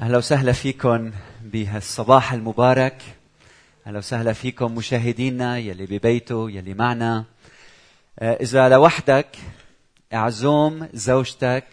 [0.00, 1.12] أهلا وسهلا فيكم
[1.42, 3.02] بهالصباح المبارك.
[3.86, 7.24] أهلا وسهلا فيكم مشاهدينا يلي ببيته يلي معنا.
[8.18, 9.36] آه، إذا لوحدك
[10.12, 11.64] أعزوم زوجتك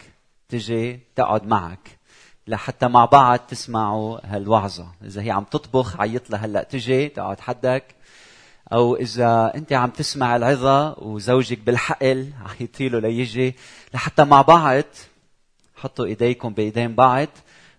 [0.48, 1.98] تجي تقعد معك
[2.46, 4.88] لحتى مع بعض تسمعوا هالوعظة.
[5.04, 7.84] إذا هي عم تطبخ عيط لها هلأ تجي تقعد حدك.
[8.72, 12.30] أو إذا أنت عم تسمع العظة وزوجك بالحقل
[12.60, 13.54] عيطي له ليجي
[13.94, 14.84] لحتى مع بعض
[15.76, 17.28] حطوا إيديكم بإيدين بعض.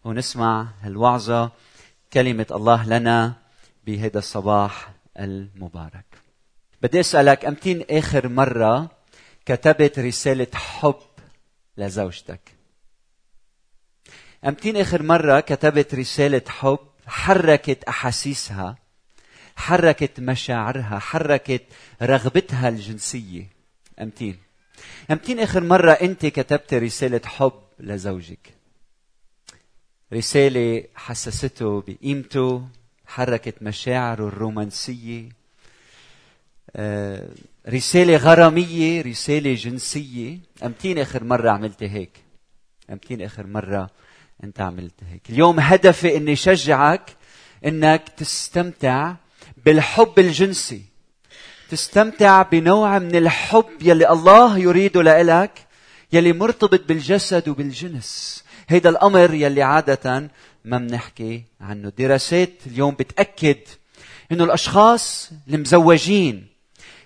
[0.07, 1.51] ونسمع الوعظة
[2.13, 3.33] كلمة الله لنا
[3.85, 6.05] بهذا الصباح المبارك.
[6.81, 8.91] بدي أسألك أمتين آخر مرة
[9.45, 10.95] كتبت رسالة حب
[11.77, 12.39] لزوجتك؟
[14.45, 18.75] أمتين آخر مرة كتبت رسالة حب حركت أحاسيسها
[19.55, 21.63] حركت مشاعرها حركت
[22.01, 23.47] رغبتها الجنسية.
[24.01, 24.37] أمتين.
[25.11, 28.56] أمتين آخر مرة أنت كتبت رسالة حب لزوجك؟
[30.13, 32.67] رسالة حسسته بقيمته
[33.07, 35.29] حركت مشاعره الرومانسية.
[36.75, 37.29] آه،
[37.69, 40.37] رسالة غرامية رسالة جنسية.
[40.63, 42.11] أمتين آخر مرة عملت هيك؟
[42.89, 43.89] أمتين آخر مرة
[44.43, 47.15] أنت عملت هيك؟ اليوم هدفي أني شجعك
[47.65, 49.15] أنك تستمتع
[49.65, 50.81] بالحب الجنسي.
[51.69, 55.67] تستمتع بنوع من الحب يلي الله يريده لإلك
[56.13, 58.43] يلي مرتبط بالجسد وبالجنس.
[58.67, 60.29] هيدا الأمر يلي عادة
[60.65, 61.91] ما بنحكي عنه.
[61.97, 63.57] دراسات اليوم بتأكد
[64.31, 66.47] إنه الأشخاص المزوجين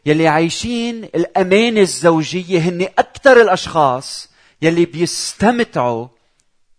[0.05, 4.29] يلي عايشين الأمانة الزوجية هن أكثر الأشخاص
[4.61, 6.07] يلي بيستمتعوا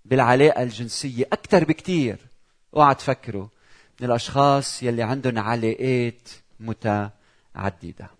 [0.05, 2.17] بالعلاقة الجنسية أكثر بكثير
[2.77, 3.47] أوعى تفكروا
[4.01, 6.29] من الأشخاص يلي عندهم علاقات
[6.61, 8.11] متعددة.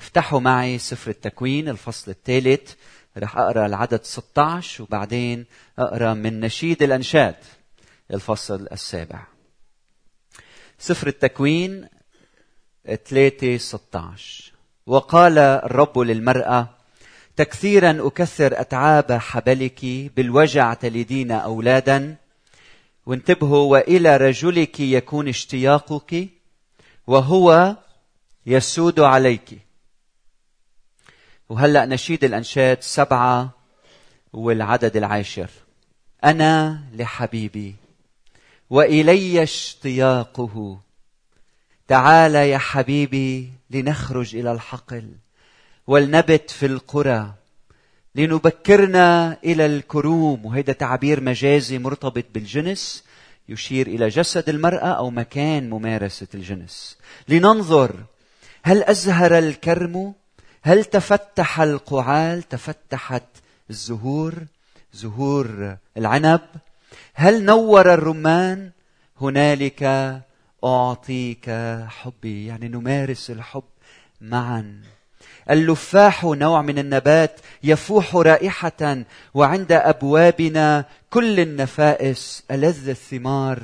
[0.00, 2.72] افتحوا معي سفر التكوين الفصل الثالث.
[3.18, 5.46] رح أقرأ العدد 16 وبعدين
[5.78, 7.34] أقرأ من نشيد الأنشاد
[8.14, 9.26] الفصل السابع.
[10.78, 11.88] سفر التكوين
[13.04, 14.52] 3 16
[14.86, 16.68] وقال الرب للمرأة
[17.36, 19.84] تكثيرا أكثر أتعاب حبلك
[20.16, 22.16] بالوجع تلدين أولادا.
[23.06, 26.28] وانتبهوا وإلى رجلك يكون اشتياقك
[27.06, 27.76] وهو
[28.46, 29.67] يسود عليك.
[31.48, 33.50] وهلأ نشيد الأنشاد سبعة
[34.32, 35.50] والعدد العاشر.
[36.24, 37.74] أنا لحبيبي
[38.70, 40.80] وإلي اشتياقه.
[41.88, 45.10] تعال يا حبيبي لنخرج إلى الحقل
[45.86, 47.34] ولنبت في القرى
[48.14, 50.46] لنبكرنا إلى الكروم.
[50.46, 53.04] وهذا تعبير مجازي مرتبط بالجنس
[53.48, 56.98] يشير إلى جسد المرأة أو مكان ممارسة الجنس.
[57.28, 57.96] لننظر
[58.62, 60.14] هل أزهر الكرم؟
[60.62, 63.22] هل تفتح القعال؟ تفتحت
[63.70, 64.34] الزهور
[64.92, 66.40] زهور العنب.
[67.14, 68.70] هل نور الرمان؟
[69.20, 69.82] هنالك
[70.64, 71.50] أعطيك
[71.88, 73.62] حبي يعني نمارس الحب
[74.20, 74.82] معا.
[75.50, 79.04] اللفاح نوع من النبات يفوح رائحة
[79.34, 83.62] وعند أبوابنا كل النفائس ألذ الثمار.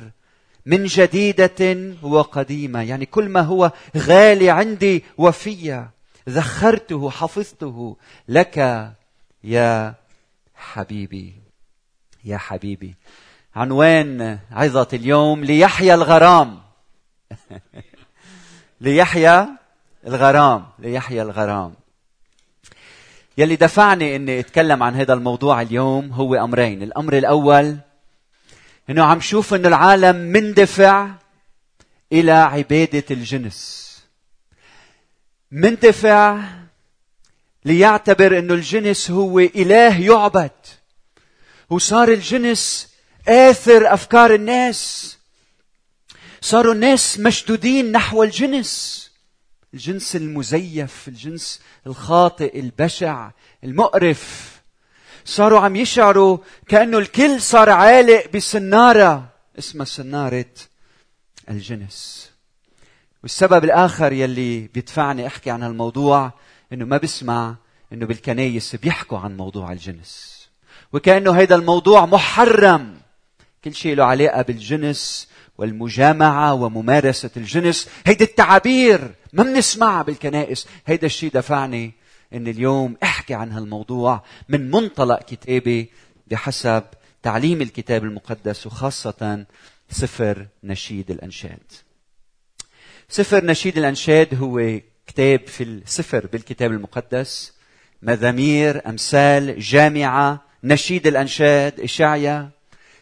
[0.65, 5.94] من جديدة وقديمة يعني كل ما هو غالي عندي وفيه
[6.29, 7.97] ذخرته حفظته
[8.29, 8.57] لك
[9.43, 9.95] يا
[10.55, 11.33] حبيبي.
[12.25, 12.95] يا حبيبي.
[13.55, 16.59] عنوان عظة اليوم ليحيى الغرام.
[18.81, 19.47] ليحيى
[20.07, 21.73] الغرام ليحيى الغرام.
[23.37, 26.83] يلي دفعني إني أتكلم عن هذا الموضوع اليوم هو أمرين.
[26.83, 27.77] الأمر الأول
[28.89, 31.09] إنه عم شوف إنه العالم مندفع
[32.11, 33.84] إلى عبادة الجنس.
[35.51, 36.43] منتفع
[37.65, 40.51] ليعتبر إنه الجنس هو إله يعبد.
[41.69, 42.93] وصار الجنس
[43.27, 45.17] آثر أفكار الناس.
[46.41, 49.05] صاروا الناس مشدودين نحو الجنس.
[49.73, 53.31] الجنس المزيف الجنس الخاطئ البشع
[53.63, 54.55] المقرف.
[55.25, 59.29] صاروا عم يشعروا كأنه الكل صار عالق بسنارة.
[59.59, 60.53] اسمها سنارة
[61.49, 62.29] الجنس.
[63.25, 66.31] والسبب الآخر يلي بيدفعني أحكي عن هالموضوع
[66.73, 67.55] إنه ما بسمع
[67.93, 70.45] إنه بالكنايس بيحكوا عن موضوع الجنس.
[70.93, 72.97] وكأنه هيدا الموضوع محرم.
[73.63, 75.27] كل شيء له علاقة بالجنس
[75.57, 77.89] والمجامعة وممارسة الجنس.
[78.05, 80.67] هيدي التعابير ما بنسمعها بالكنائس.
[80.85, 81.93] هيدا الشيء دفعني
[82.33, 85.89] ان اليوم أحكي عن هالموضوع من منطلق كتابي
[86.27, 86.83] بحسب
[87.23, 89.45] تعليم الكتاب المقدس وخاصة
[89.89, 91.84] سفر نشيد الأنشاد.
[93.09, 97.53] سفر نشيد الأنشاد هو كتاب في السفر بالكتاب المقدس
[98.01, 102.49] مزامير أمثال جامعة نشيد الأنشاد إشعيا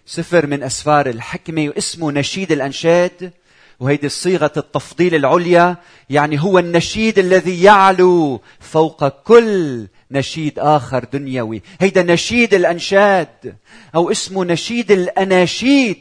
[0.05, 3.31] سفر من أسفار الحكمة واسمه نشيد الأنشاد
[3.79, 5.77] وهيدي صيغة التفضيل العليا
[6.09, 11.61] يعني هو النشيد الذي يعلو فوق كل نشيد آخر دنيوي.
[11.81, 13.55] هيدا نشيد الأنشاد
[13.95, 15.97] أو اسمه نشيد الأناشيد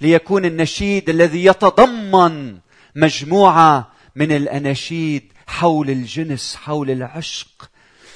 [0.00, 2.58] ليكون النشيد الذي يتضمن
[2.94, 7.70] مجموعة من الأناشيد حول الجنس حول العشق.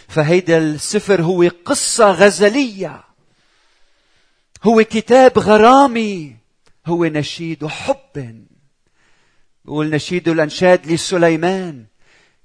[0.08, 3.04] فهيدا السفر هو قصة غزلية.
[4.64, 6.36] هو كتاب غرامي.
[6.86, 8.44] هو نشيد حب.
[9.64, 11.86] بقول نشيد الأنشاد لسليمان.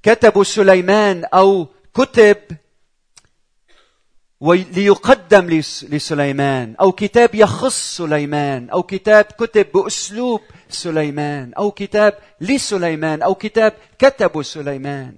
[0.03, 2.37] كتبوا سليمان أو كتب
[4.51, 5.47] ليقدم
[5.89, 13.73] لسليمان أو كتاب يخص سليمان أو كتاب كتب بأسلوب سليمان أو كتاب لسليمان أو كتاب
[13.99, 15.15] كتبه سليمان.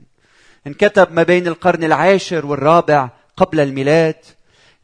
[0.67, 4.15] انكتب ما بين القرن العاشر والرابع قبل الميلاد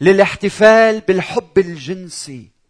[0.01, 2.60] للاحتفال بالحب الجنسي.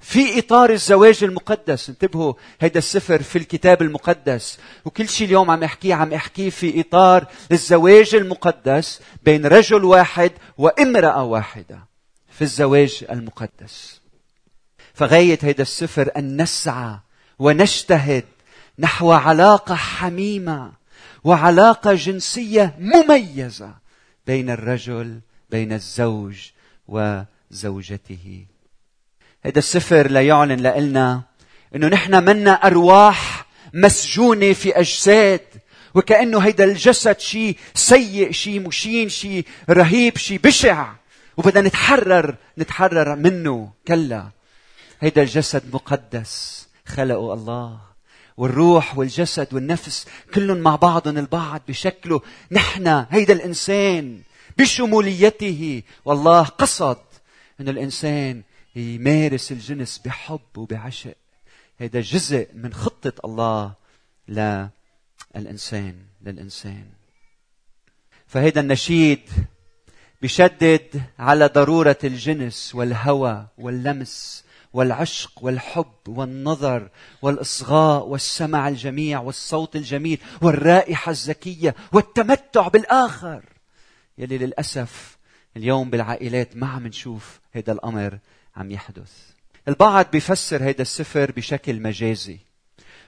[0.00, 1.88] في إطار الزواج المقدس.
[1.88, 4.58] انتبهوا هيدا السفر في الكتاب المقدس.
[4.84, 11.24] وكل شيء اليوم عم احكيه عم احكيه في إطار الزواج المقدس بين رجل واحد وامرأة
[11.24, 11.78] واحدة
[12.28, 14.00] في الزواج المقدس.
[14.94, 16.98] فغاية هيدا السفر أن نسعى
[17.38, 18.24] ونجتهد
[18.78, 20.72] نحو علاقة حميمة
[21.24, 23.74] وعلاقة جنسية مميزة
[24.26, 25.20] بين الرجل
[25.50, 26.50] بين الزوج
[26.88, 28.44] وزوجته.
[29.42, 31.22] هذا السفر ليعلن لنا
[31.76, 35.40] إنه نحن منا أرواح مسجونة في أجساد
[35.94, 40.92] وكأنه هيدا الجسد شيء سيء شيء مشين شيء رهيب شيء بشع.
[41.36, 44.28] وبدنا نتحرر نتحرر منه كلا.
[45.00, 47.80] هيدا الجسد مقدس خلقه الله.
[48.36, 52.20] والروح والجسد والنفس كلهم مع بعضهم البعض بشكله.
[52.52, 54.20] نحن هيدا الإنسان
[54.58, 55.82] بشموليته.
[56.04, 56.98] والله قصد
[57.60, 58.42] أن الإنسان
[58.80, 61.16] يمارس الجنس بحب وبعشق.
[61.80, 63.74] هذا جزء من خطة الله
[64.28, 66.86] للإنسان للإنسان.
[68.26, 69.20] فهذا النشيد
[70.22, 76.88] بشدد على ضرورة الجنس والهوى واللمس والعشق والحب والنظر
[77.22, 83.44] والإصغاء والسمع الجميع والصوت الجميل والرائحة الزكية والتمتع بالآخر.
[84.18, 85.18] يلي للأسف
[85.56, 88.18] اليوم بالعائلات ما عم نشوف هذا الأمر
[88.56, 89.12] عم يحدث.
[89.68, 92.38] البعض بيفسر هذا السفر بشكل مجازي.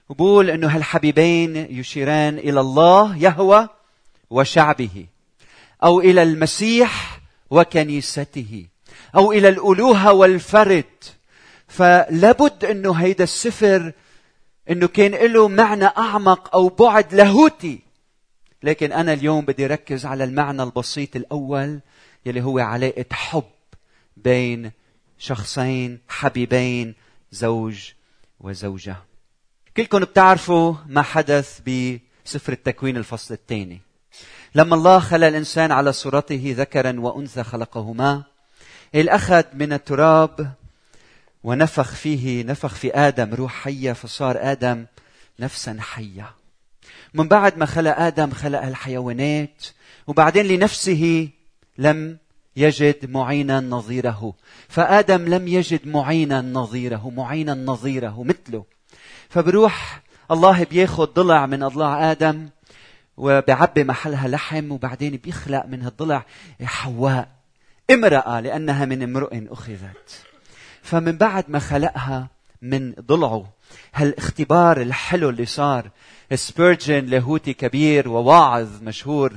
[0.09, 3.69] وبقول إنه هالحبيبين يشيران إلى الله يهوى
[4.31, 5.07] وشعبه
[5.85, 8.67] أو إلى المسيح وكنيسته
[9.15, 10.85] أو إلى الألوهة والفرد.
[11.69, 13.93] فلابد إنه هيدا السفر
[14.71, 17.81] إنه كان له معنى أعمق أو بعد لاهوتي.
[18.63, 21.81] لكن أنا اليوم بدي ركز على المعنى البسيط الأول
[22.27, 23.45] يلي هو علاقة حب
[24.17, 24.71] بين
[25.23, 26.95] شخصين حبيبين
[27.33, 27.91] زوج
[28.41, 28.97] وزوجة.
[29.77, 33.81] كلكم بتعرفوا ما حدث بسفر التكوين الفصل الثاني.
[34.55, 38.23] لما الله خلق الإنسان على صورته ذكرا وأنثى خلقهما
[38.95, 40.53] الأخذ من التراب
[41.45, 44.87] ونفخ فيه نفخ في آدم روح حية فصار آدم
[45.41, 46.35] نفسا حية.
[47.15, 49.67] من بعد ما خلق آدم خلق الحيوانات
[50.07, 51.29] وبعدين لنفسه
[51.79, 52.19] لم
[52.57, 54.35] يجد معينا نظيره.
[54.69, 58.65] فآدم لم يجد معينا نظيره معينا نظيره مثله.
[59.29, 62.49] فبروح الله بياخذ ضلع من اضلاع آدم
[63.17, 66.27] وبعبي محلها لحم وبعدين بيخلق من هالضلع
[66.63, 67.29] حواء
[67.91, 70.25] امرأة لأنها من امرؤ أخذت.
[70.83, 72.29] فمن بعد ما خلقها
[72.63, 73.53] من ضلعه
[73.95, 75.91] هالاختبار الحلو اللي صار
[76.35, 79.33] سبيرجن لاهوتي كبير وواعظ مشهور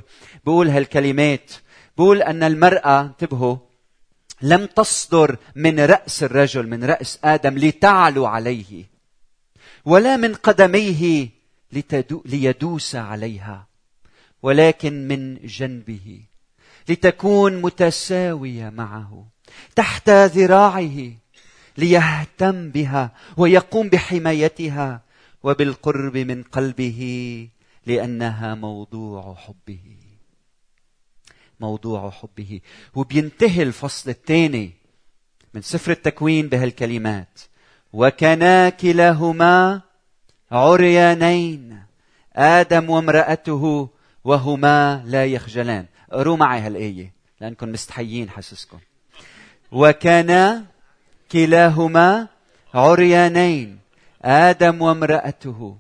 [0.46, 1.52] بقول هالكلمات
[1.98, 3.58] بقول أن المرأة انتبهوا
[4.42, 8.86] لم تصدر من رأس الرجل من رأس آدم لتعلو عليه
[9.86, 11.30] ولا من قدميه
[12.26, 13.68] ليدوس عليها
[14.44, 16.22] ولكن من جنبه
[16.90, 19.26] لتكون متساوية معه
[19.76, 21.12] تحت ذراعه
[21.78, 25.02] ليهتم بها ويقوم بحمايتها
[25.44, 27.00] وبالقرب من قلبه
[27.86, 30.05] لأنها موضوع حبه.
[31.60, 32.62] موضوع حبه.
[32.96, 34.72] وبينتهي الفصل الثاني
[35.54, 37.40] من سفر التكوين بهالكلمات.
[37.94, 39.82] وكانا كلاهما
[40.52, 41.84] عريانين.
[42.36, 43.90] آدم وامرأته
[44.24, 45.86] وهما لا يخجلان.
[46.12, 48.80] قروا معي هالآية لأنكم مستحيين حسسكم
[49.72, 50.66] وكانا
[51.32, 52.28] كلاهما
[52.74, 53.80] عريانين.
[54.22, 55.78] آدم وامرأته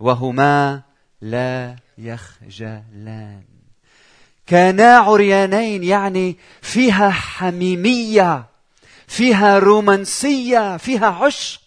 [0.00, 0.82] وهما
[1.20, 3.51] لا يخجلان.
[4.46, 8.46] كانا عريانين يعني فيها حميمية
[9.06, 11.60] فيها رومانسية فيها عشق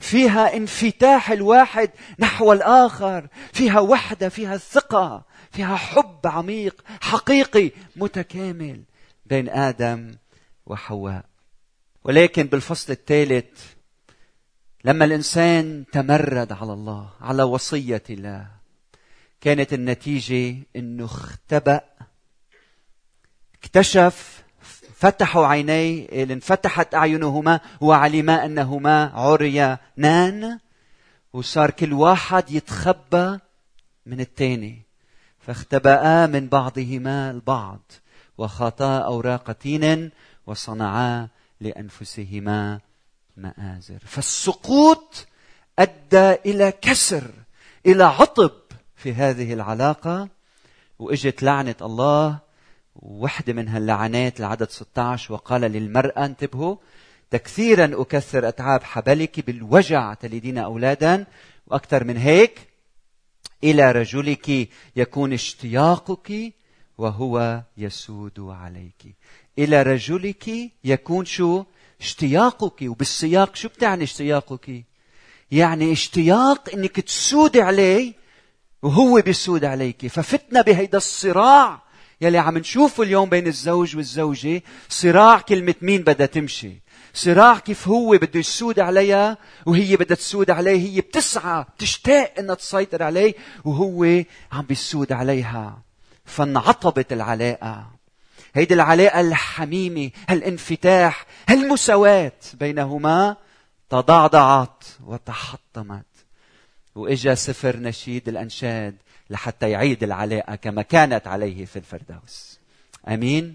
[0.00, 8.82] فيها انفتاح الواحد نحو الآخر فيها وحدة فيها ثقة فيها حب عميق حقيقي متكامل
[9.26, 10.14] بين آدم
[10.66, 11.24] وحواء.
[12.04, 13.72] ولكن بالفصل الثالث
[14.84, 18.46] لما الإنسان تمرد على الله على وصية الله
[19.40, 21.80] كانت النتيجة إنه اختبأ
[23.64, 24.42] اكتشف
[24.96, 30.58] فتحوا عينيه انفتحت أعينهما وعلما أنهما عريانان
[31.32, 33.38] وصار كل واحد يتخبى
[34.06, 34.82] من الثاني
[35.40, 37.80] فاختبأا من بعضهما البعض
[38.38, 40.10] وخاطا أوراق تين
[40.46, 41.28] وصنعا
[41.60, 42.80] لأنفسهما
[43.36, 43.98] مآزر.
[44.06, 45.26] فالسقوط
[45.78, 47.30] أدى إلى كسر
[47.86, 48.52] إلى عطب
[48.96, 50.28] في هذه العلاقة
[50.98, 52.38] وإجت لعنة الله
[52.96, 56.76] وحدة من هاللعنات العدد 16 وقال للمرأة انتبهوا
[57.30, 61.26] تكثيرا أكثر أتعاب حبلك بالوجع تلدين أولادا
[61.66, 62.68] وأكثر من هيك
[63.64, 66.52] إلى رجلك يكون اشتياقك
[66.98, 69.16] وهو يسود عليك.
[69.58, 70.50] إلى رجلك
[70.84, 71.64] يكون شو؟
[72.00, 72.82] اشتياقك.
[72.82, 74.84] وبالسياق شو بتعني اشتياقك؟
[75.50, 78.12] يعني اشتياق إنك تسودي عليه
[78.82, 80.06] وهو بيسود عليك.
[80.06, 81.81] ففتنا بهيدا الصراع
[82.22, 86.82] يلي عم نشوفه اليوم بين الزوج والزوجة صراع كلمة مين بدها تمشي؟
[87.14, 93.02] صراع كيف هو بده يسود عليها وهي بدها تسود عليه هي بتسعى بتشتاق إنها تسيطر
[93.02, 95.82] عليه وهو عم بيسود عليها.
[96.24, 97.90] فانعطبت العلاقة.
[98.54, 103.36] هيدي العلاقة الحميمة هالانفتاح هالمساواة بينهما
[103.90, 106.06] تضعضعت وتحطمت.
[106.94, 108.96] وإجا سفر نشيد الأنشاد.
[109.32, 112.58] لحتى يعيد العلاقه كما كانت عليه في الفردوس.
[113.08, 113.54] آمين.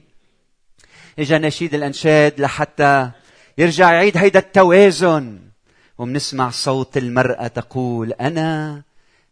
[1.19, 3.11] إجا نشيد الأنشاد لحتى
[3.57, 5.39] يرجع يعيد هيدا التوازن.
[5.97, 8.83] ومنسمع صوت المرأة تقول أنا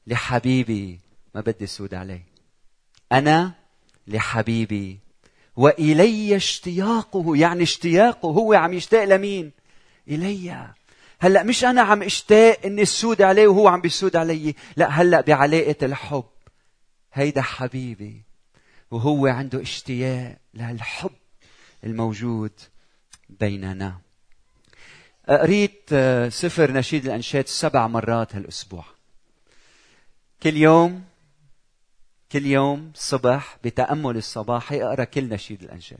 [0.07, 0.99] لحبيبي
[1.35, 2.25] ما بدي سود عليه.
[3.11, 3.51] أنا
[4.07, 4.99] لحبيبي.
[5.55, 7.37] وإلي اشتياقه.
[7.37, 9.51] يعني اشتياقه هو عم يشتاق لمين؟
[10.07, 10.67] إلي.
[11.19, 14.55] هلأ مش أنا عم اشتاق إني السود عليه وهو عم بيسود علي.
[14.77, 16.23] لأ هلأ بعلاقة الحب.
[17.15, 18.21] هيدا حبيبي
[18.91, 21.11] وهو عنده اشتياق لهالحب
[21.83, 22.51] الموجود
[23.29, 23.97] بيننا.
[25.29, 28.85] قريت آه، سفر نشيد الأنشاد سبع مرات هالأسبوع.
[30.43, 31.03] كل يوم
[32.31, 35.99] كل يوم صبح بتأمل الصباحي أقرأ كل نشيد الأنشاد.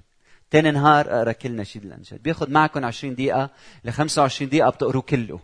[0.52, 2.24] تاني نهار أقرأ كل نشيد الأنشاد.
[2.24, 3.50] بياخذ معكم 20 دقيقة
[3.84, 5.40] ل 25 دقيقة بتقروا كله.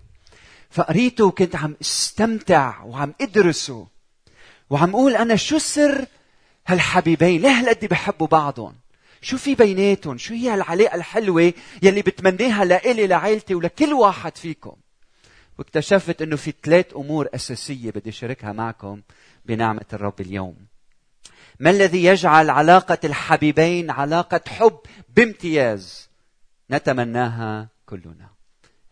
[0.69, 3.87] فقريته وكنت عم استمتع وعم ادرسه.
[4.71, 6.05] وعم أقول أنا شو سر
[6.67, 8.75] هالحبيبين ليه هالقد بحبوا بعضهم؟
[9.21, 14.75] شو في بيناتهم؟ شو هي هالعلاقة الحلوة يلي بتمناها لإلي لعائلتي ولكل واحد فيكم؟
[15.57, 19.01] واكتشفت إنه في ثلاث أمور أساسية بدي أشاركها معكم
[19.45, 20.55] بنعمة الرب اليوم.
[21.59, 24.79] ما الذي يجعل علاقة الحبيبين علاقة حب
[25.15, 26.09] بامتياز
[26.71, 28.29] نتمناها كلنا؟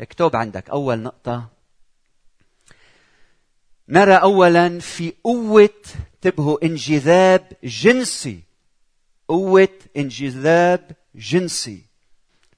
[0.02, 1.59] اكتب عندك أول نقطة.
[3.90, 5.70] نرى أولا في قوة
[6.16, 8.40] انتبهوا انجذاب جنسي.
[9.28, 11.82] قوة انجذاب جنسي.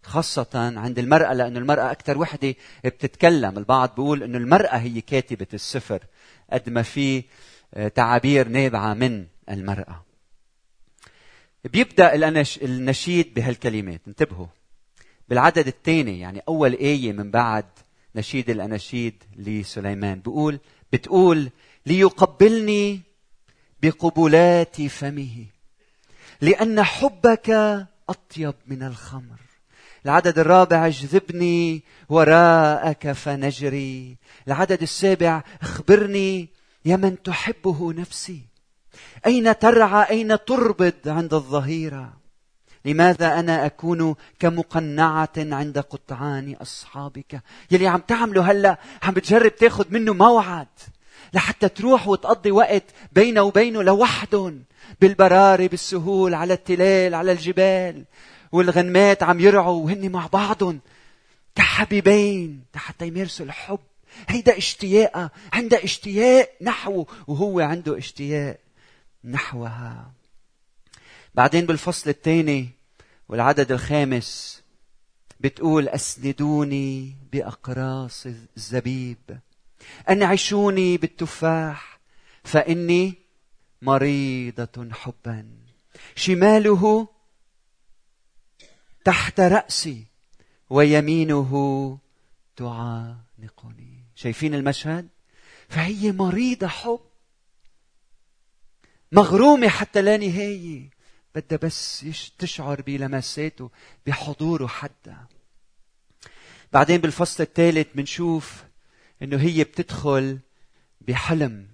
[0.04, 3.58] خاصة عند المرأة لأن المرأة أكثر وحدة بتتكلم.
[3.58, 6.04] البعض بيقول أن المرأة هي كاتبة السفر
[6.54, 7.24] قد ما في
[7.74, 10.06] آه، تعابير نابعة من المرأة.
[11.64, 12.16] بيبدأ
[12.62, 14.02] النشيد بهالكلمات.
[14.08, 14.48] انتبهوا.
[15.30, 17.66] بالعدد الثاني يعني أول آية من بعد
[18.16, 20.20] نشيد الأناشيد لسليمان.
[20.20, 20.60] بيقول
[20.94, 21.50] بتقول
[21.86, 23.02] ليقبلني
[23.84, 25.46] بقبلات فمه
[26.42, 27.50] لأن حبك
[28.10, 29.40] أطيب من الخمر.
[30.06, 34.18] العدد الرابع اجذبني وراءك فنجري.
[34.48, 36.50] العدد السابع اخبرني
[36.86, 38.42] يا من تحبه نفسي.
[39.26, 42.21] أين ترعى؟ أين تربض عند الظهيرة؟
[42.86, 50.14] لماذا أنا أكون كمقنعة عند قطعان أصحابك؟ يلي عم تعمله هلا عم بتجرب تاخذ منه
[50.14, 50.68] موعد
[51.34, 54.64] لحتى تروح وتقضي وقت بينه وبينه لوحدهم
[55.02, 58.06] بالبراري بالسهول على التلال على الجبال
[58.52, 60.80] والغنمات عم يرعوا وهن مع بعضهم
[61.56, 63.80] كحبيبين حتى يمارسوا الحب.
[64.28, 68.58] هيدا اشتياقها عندها اشتياق نحوه وهو عنده اشتياق
[69.26, 70.12] نحوها.
[71.36, 72.70] بعدين بالفصل الثاني
[73.30, 74.62] والعدد الخامس
[75.40, 79.40] بتقول أسندوني بأقراص الزبيب.
[80.10, 82.00] انعشوني بالتفاح
[82.44, 83.14] فإني
[83.82, 85.46] مريضة حبا.
[86.16, 87.08] شماله
[89.06, 90.06] تحت رأسي
[90.70, 91.98] ويمينه
[92.56, 94.04] تعانقني.
[94.16, 95.08] شايفين المشهد؟
[95.70, 97.00] فهي مريضة حب
[99.12, 101.00] مغرومة حتى لا نهاية.
[101.36, 102.06] بدها بس
[102.40, 103.70] تشعر بلمساته
[104.08, 105.16] بحضوره حتى.
[106.74, 108.64] بعدين بالفصل الثالث بنشوف
[109.22, 110.40] إنه هي بتدخل
[111.02, 111.68] بحلم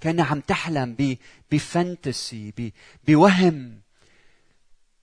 [0.00, 1.16] كأنها عم تحلم
[1.52, 2.72] بفانتسي
[3.08, 3.80] بوهم.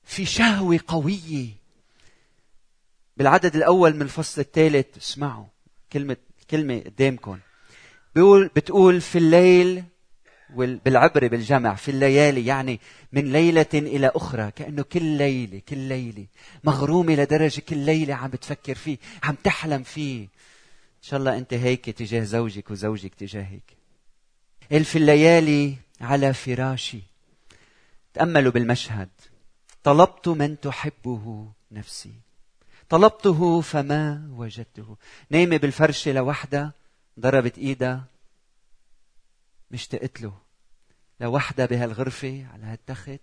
[0.04, 1.50] في شهوة قوية.
[3.18, 5.46] بالعدد الأول من الفصل الثالث اسمعوا
[5.94, 6.18] كلمه
[6.52, 7.40] كلمة قدامكم.
[8.16, 9.84] بيقول بتقول في الليل
[10.58, 12.80] بالعبرة بالجمع في الليالي يعني
[13.12, 16.26] من ليلة إلى أخرى كأنه كل ليلة كل ليلة.
[16.64, 20.22] مغرومة لدرجة كل ليلة عم بتفكر فيه عم تحلم فيه.
[20.24, 23.78] إن شاء الله أنت هيك تجاه زوجك وزوجك تجاهك
[24.72, 27.00] قال في الليالي على فراشي.
[28.14, 29.10] تأملوا بالمشهد.
[29.84, 32.14] طلبت من تحبه نفسي.
[32.90, 34.98] طلبته فما وجدته.
[35.30, 36.74] نايمة بالفرشة لوحدها
[37.20, 38.06] ضربت إيدها
[39.72, 40.47] مشتقت له.
[41.20, 43.22] لوحدها بهالغرفة على هالتخت.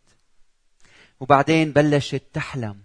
[1.21, 2.81] وبعدين بلشت تحلم.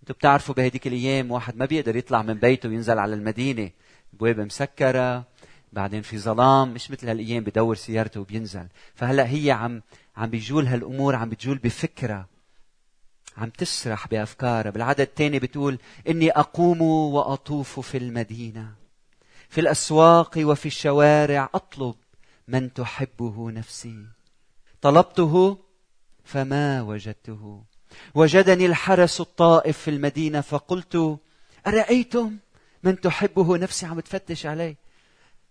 [0.00, 3.70] أنتوا بتعرفوا بهديك الأيام واحد ما بيقدر يطلع من بيته وينزل على المدينة.
[4.12, 5.24] البوابه مسكرة.
[5.72, 6.74] بعدين في ظلام.
[6.74, 8.66] مش مثل هالأيام بدور سيارته وبينزل.
[8.94, 9.82] فهلأ هي عم
[10.16, 12.28] عم بيجول هالأمور عم بتجول بفكرة.
[13.36, 14.70] عم تسرح بأفكارها.
[14.70, 18.74] بالعدد الثاني بتقول إني أقوم وأطوف في المدينة.
[19.48, 21.94] في الأسواق وفي الشوارع أطلب.
[22.48, 24.06] من تحبه نفسي.
[24.82, 25.58] طلبته
[26.24, 27.64] فما وجدته.
[28.14, 31.18] وجدني الحرس الطائف في المدينة فقلت
[31.66, 32.36] أرأيتم
[32.82, 34.76] من تحبه نفسي؟ عم تفتش عليه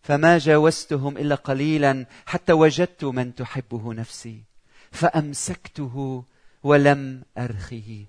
[0.02, 4.44] فما جاوزتهم إلا قليلا حتى وجدت من تحبه نفسي.
[4.92, 6.24] فأمسكته
[6.64, 8.06] ولم أرخه.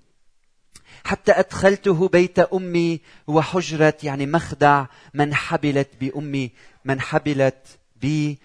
[1.03, 6.51] حتى أدخلته بيت أمي وحجرة يعني مخدع من حبلت بأمي
[6.85, 8.39] من حبلت بي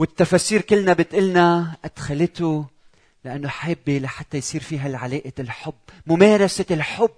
[0.00, 2.66] والتفاسير كلنا بتقلنا أدخلته
[3.24, 5.74] لأنه حابه لحتى يصير فيها العلاقة الحب
[6.06, 7.10] ممارسة الحب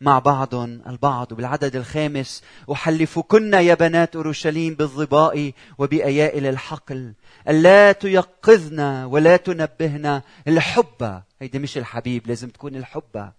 [0.00, 2.42] مع بعضهم البعض وبالعدد الخامس.
[2.72, 7.12] أحلفكن يا بنات أورشليم بالظباء وبأيائل الحقل.
[7.48, 13.30] ألا تيقظن ولا تنبهن الحب هيدي مش الحبيب لازم تكون الحب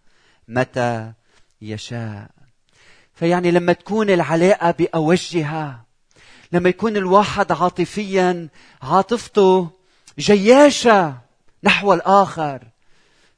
[0.48, 1.12] متى
[1.62, 2.30] يشاء.
[3.14, 5.91] فيعني لما تكون العلاقة بأوجها
[6.54, 8.48] لما يكون الواحد عاطفيا
[8.82, 9.70] عاطفته
[10.20, 11.18] جياشة
[11.64, 12.62] نحو الآخر.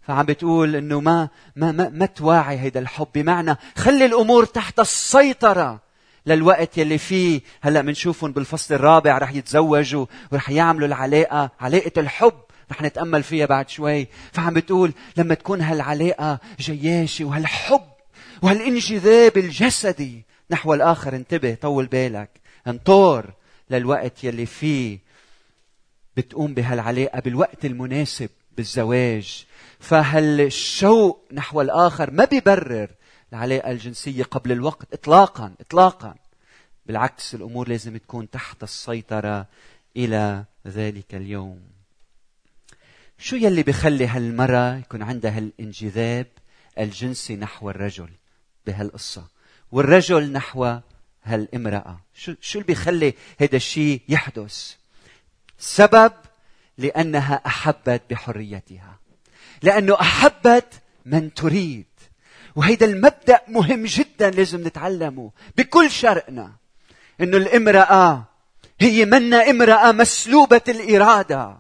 [0.02, 3.08] فعم بتقول إنه ما ما ما, ما تواعي هيدا الحب.
[3.16, 5.80] بمعنى خلي الأمور تحت السيطرة
[6.26, 7.42] للوقت يلي فيه.
[7.62, 12.40] هلأ بنشوفهم بالفصل الرابع رح يتزوجوا ورح يعملوا العلاقة علاقة الحب
[12.72, 14.08] رح نتأمل فيها بعد شوي.
[14.32, 17.82] فعم بتقول لما تكون هالعلاقة جياشة وهالحب
[18.42, 22.43] وهالانجذاب الجسدي نحو الآخر انتبه طول بالك.
[22.68, 23.34] انطور
[23.70, 25.00] للوقت يلي فيه
[26.18, 29.46] بتقوم بهالعلاقة بالوقت المناسب بالزواج.
[29.80, 32.90] فهالشوق نحو الآخر ما بيبرر
[33.34, 36.16] العلاقة الجنسية قبل الوقت؟ إطلاقا إطلاقا.
[36.86, 39.48] بالعكس الأمور لازم تكون تحت السيطرة
[39.98, 41.62] إلى ذلك اليوم.
[43.18, 46.28] شو يلي بخلي هالمرأة يكون عندها هالانجذاب
[46.80, 48.10] الجنسي نحو الرجل
[48.68, 49.28] بهالقصة؟
[49.72, 50.80] والرجل نحو
[51.24, 52.00] هالامرأة.
[52.14, 54.74] شو شو اللي بيخلي هذا الشيء يحدث؟
[55.60, 56.14] سبب
[56.78, 59.00] لأنها أحبت بحريتها.
[59.62, 60.74] لأنه أحبت
[61.06, 61.86] من تريد.
[62.56, 65.32] وهيدا المبدأ مهم جدا لازم نتعلمه.
[65.58, 66.52] بكل شرقنا.
[67.22, 68.24] إنه الامرأة
[68.80, 71.58] هي منا امرأة مسلوبة الإرادة.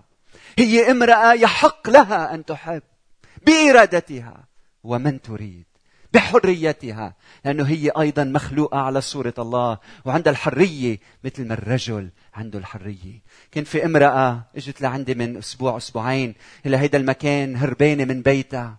[0.59, 2.81] هي امرأة يحق لها أن تحب
[3.45, 4.43] بإرادتها.
[4.83, 5.72] ومن تريد.
[6.13, 13.21] بحريتها لأنه هي أيضا مخلوقة على صورة الله وعندها الحرية مثل ما الرجل عنده الحرية.
[13.51, 18.77] كان في امرأة إجت لعندي من أسبوع أسبوعين إلى هيدا المكان هربانة من بيتها.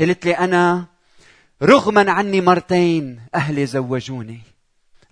[0.00, 0.86] قالت لي أنا
[1.62, 4.40] رغما عني مرتين أهلي زوجوني.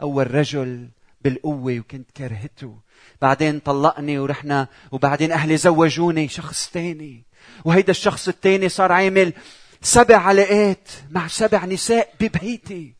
[0.00, 0.88] أول رجل
[1.24, 2.78] بالقوة وكنت كرهته.
[3.22, 7.24] بعدين طلقني ورحنا وبعدين أهلي زوجوني شخص تاني.
[7.64, 9.32] وهيدا الشخص التاني صار عامل
[9.82, 12.94] سبع علاقات مع سبع نساء ببيتي.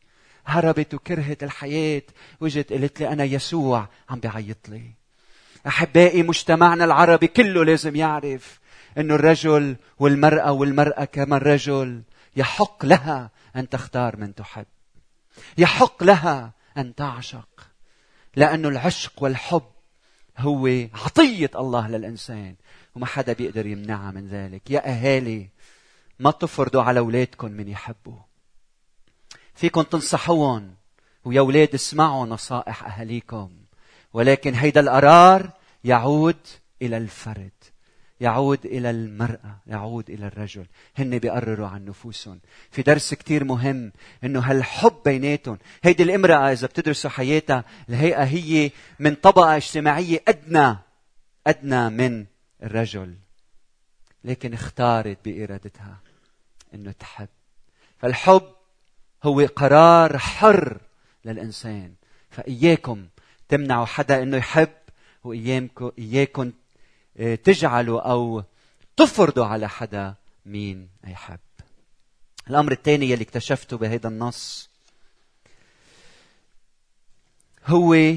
[0.46, 2.02] هربت وكرهت الحياة.
[2.40, 4.82] وجت قالت لي أنا يسوع عم بيعيط لي.
[5.66, 8.60] أحبائي مجتمعنا العربي كله لازم يعرف
[8.98, 12.02] أنه الرجل والمرأة والمرأة كما الرجل
[12.36, 14.66] يحق لها أن تختار من تحب.
[15.58, 17.48] يحق لها أن تعشق.
[18.36, 19.62] لأنه العشق والحب
[20.38, 22.54] هو عطية الله للإنسان.
[22.94, 24.70] وما حدا بيقدر يمنعها من ذلك.
[24.70, 25.48] يا أهالي
[26.18, 28.18] ما تفرضوا على أولادكم من يحبوا.
[29.54, 30.74] فيكم تنصحوهم
[31.24, 33.50] ويا أولاد اسمعوا نصائح أهاليكم.
[34.12, 35.50] ولكن هيدا القرار
[35.84, 36.36] يعود
[36.82, 37.52] إلى الفرد
[38.20, 40.66] يعود إلى المرأة يعود إلى الرجل.
[40.96, 42.40] هن بيقرروا عن نفوسهم.
[42.70, 43.92] في درس كتير مهم
[44.24, 45.58] إنه هالحب بيناتهم.
[45.82, 50.76] هيدي الامرأة إذا بتدرسوا حياتها الهيئة هي من طبقة اجتماعية أدنى
[51.46, 52.26] أدنى من
[52.62, 53.14] الرجل.
[54.24, 56.07] لكن اختارت بإرادتها.
[56.74, 57.28] إنه تحب.
[57.98, 58.42] فالحب
[59.22, 60.78] هو قرار حر
[61.24, 61.94] للإنسان.
[62.30, 63.06] فإياكم
[63.48, 64.72] تمنعوا حدا إنه يحب
[65.24, 66.52] وإياكم
[67.16, 68.42] آه، تجعلوا أو
[68.96, 70.14] تفرضوا على حدا
[70.46, 71.38] مين يحب.
[72.50, 74.70] الأمر الثاني يلي اكتشفته بهذا النص
[77.66, 78.14] هو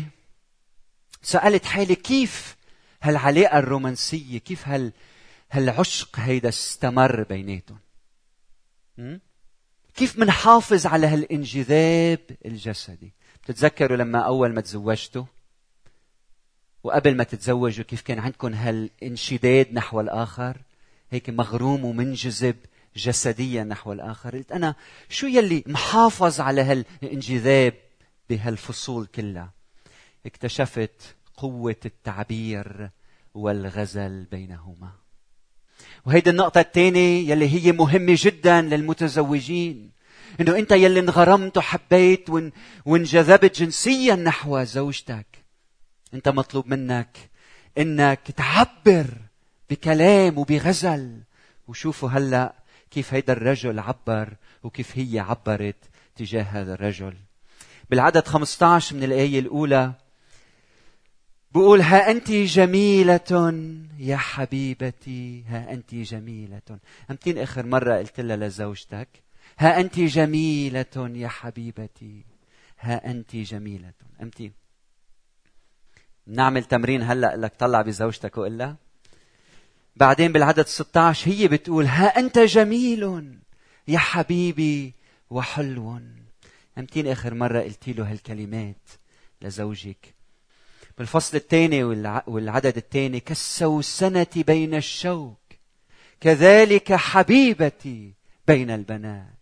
[1.22, 2.56] سألت حالي كيف
[3.02, 4.92] هالعلاقة الرومانسية كيف هال
[5.52, 7.80] هالعشق هيدا استمر بيناتهم؟
[9.96, 15.26] كيف منحافظ على هالانجذاب الجسدي؟ بتتذكروا لما أول ما تزوجتوا؟
[16.84, 20.58] وقبل ما تتزوجوا كيف كان عندكم هالانشداد نحو الآخر؟
[21.12, 22.56] هيك مغروم ومنجذب
[22.96, 24.38] جسديا نحو الآخر.
[24.38, 24.76] قلت أنا
[25.10, 27.74] شو يلي محافظ على هالانجذاب
[28.30, 29.52] بهالفصول كلها؟
[30.26, 32.90] اكتشفت قوة التعبير
[33.34, 35.01] والغزل بينهما.
[36.06, 39.92] وهيدي النقطة الثانية يلي هي مهمة جدا للمتزوجين.
[40.40, 42.30] إنه أنت يلي انغرمت وحبيت
[42.86, 45.26] وانجذبت جنسيا نحو زوجتك.
[46.14, 47.18] أنت مطلوب منك
[47.78, 49.06] إنك تعبر
[49.70, 51.18] بكلام وبغزل.
[51.68, 52.54] وشوفوا هلأ
[52.92, 55.76] كيف هيدا الرجل عبر وكيف هي عبرت
[56.16, 57.14] تجاه هذا الرجل.
[57.90, 59.94] بالعدد 15 من الآية الأولى
[61.54, 63.54] بقول ها أنت جميلة
[63.98, 66.62] يا حبيبتي ها أنت جميلة.
[67.12, 69.08] أمتين آخر مرة قلت لها لزوجتك
[69.60, 72.24] ها أنت جميلة يا حبيبتي
[72.80, 73.92] ها أنت جميلة.
[74.22, 74.52] أمتين
[76.28, 78.76] نعمل تمرين هلأ لك طلع بزوجتك وقول لها.
[79.96, 83.34] بعدين بالعدد 16 هي بتقول ها أنت جميل
[83.88, 84.94] يا حبيبي
[85.30, 86.00] وحلو.
[86.78, 88.90] أمتين آخر مرة قلت له هالكلمات
[89.42, 90.21] لزوجك؟
[90.98, 91.84] بالفصل الثاني
[92.28, 95.38] والعدد الثاني كالسوسنة بين الشوك
[96.22, 98.14] كذلك حبيبتي
[98.48, 99.38] بين البنات.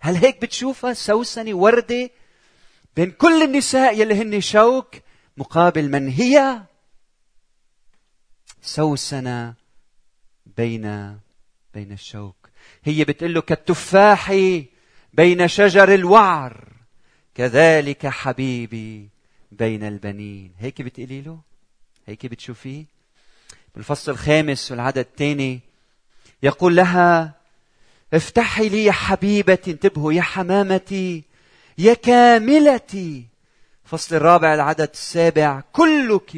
[0.00, 2.10] هل هيك بتشوفها؟ سوسنة وردة
[2.96, 4.94] بين كل النساء يلي هن شوك
[5.36, 6.62] مقابل من هي؟
[8.62, 9.54] سوسنة
[10.56, 11.18] بين
[11.74, 12.50] بين الشوك.
[12.84, 14.32] هي بتقول له كالتفاح
[15.12, 16.72] بين شجر الوعر
[17.34, 19.11] كذلك حبيبي
[19.58, 20.52] بين البنين.
[20.58, 21.38] هيك بتقولي له؟
[22.06, 22.84] هيك بتشوفيه؟
[23.74, 25.60] بالفصل الخامس والعدد الثاني
[26.42, 27.34] يقول لها
[28.14, 31.24] افتحي لي يا حبيبتي انتبهوا يا حمامتي
[31.78, 33.24] يا كاملتي.
[33.84, 36.36] فصل الرابع العدد السابع كلك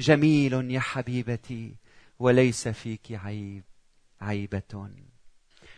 [0.00, 1.72] جميل يا حبيبتي
[2.18, 3.62] وليس فيك عيب
[4.20, 4.88] عيبة.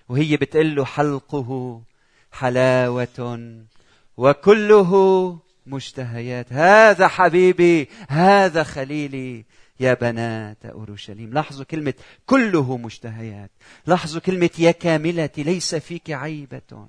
[0.09, 1.83] وهي بتقول له حلقه
[2.33, 3.49] حلاوة
[4.17, 6.53] وكله مشتهيات.
[6.53, 9.45] هذا حبيبي هذا خليلي.
[9.81, 11.95] يا بنات أورشليم لاحظوا كلمة
[12.27, 13.51] كله مشتهيات.
[13.87, 16.89] لاحظوا كلمة يا كاملتي ليس فيك عيبة.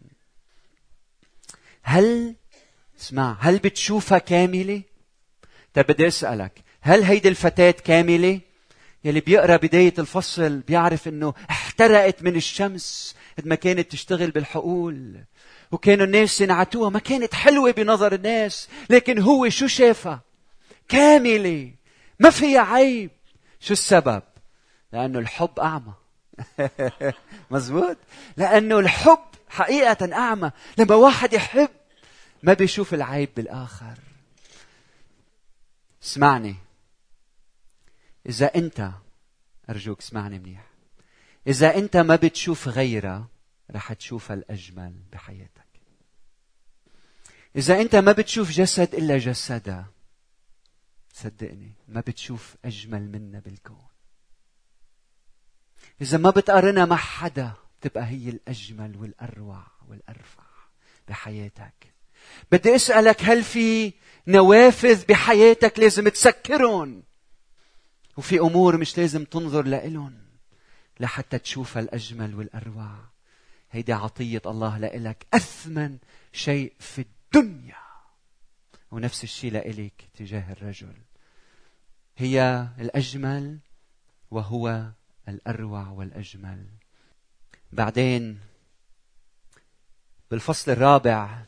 [1.84, 2.36] هل
[3.00, 4.82] اسمع هل بتشوفها كاملة؟
[5.74, 8.40] طيب بدي أسألك هل هيدي الفتاة كاملة؟
[9.06, 15.24] يلي بيقرأ بداية الفصل بيعرف إنه احترقت من الشمس قد ما كانت تشتغل بالحقول.
[15.74, 20.22] وكانوا الناس ينعتوها ما كانت حلوة بنظر الناس لكن هو شو شافها؟
[20.88, 21.74] كاملة.
[22.20, 23.12] ما فيها عيب.
[23.60, 24.24] شو السبب؟
[24.92, 25.94] لأنه الحب أعمى.
[27.52, 27.98] مزبوط؟
[28.38, 30.52] لأنه الحب حقيقة أعمى.
[30.78, 31.70] لما واحد يحب
[32.44, 33.98] ما بيشوف العيب بالآخر.
[36.04, 36.56] اسمعني.
[38.30, 38.92] إذا أنت
[39.70, 40.66] أرجوك اسمعني منيح.
[41.48, 43.28] إذا أنت ما بتشوف غيرها
[43.72, 45.63] رح تشوفها الأجمل بحياتك.
[47.56, 49.86] إذا أنت ما بتشوف جسد إلا جسدها
[51.14, 53.88] صدقني ما بتشوف أجمل منا بالكون.
[56.02, 60.44] إذا ما بتقارنها مع حدا تبقى هي الأجمل والأروع والأرفع
[61.08, 61.94] بحياتك.
[62.52, 63.94] بدي أسألك هل في
[64.28, 67.04] نوافذ بحياتك لازم تسكرهم؟
[68.18, 70.18] وفي أمور مش لازم تنظر لإلهم
[71.00, 72.96] لحتى تشوفها الأجمل والأروع.
[73.72, 75.26] هيدي عطية الله لإلك.
[75.34, 75.98] أثمن
[76.34, 77.23] شيء في الدنيا
[78.92, 80.94] ونفس الشيء لإلك تجاه الرجل.
[82.18, 83.60] هي الأجمل
[84.32, 84.92] وهو
[85.28, 86.66] الأروع والأجمل.
[87.72, 88.40] بعدين
[90.32, 91.44] بالفصل الرابع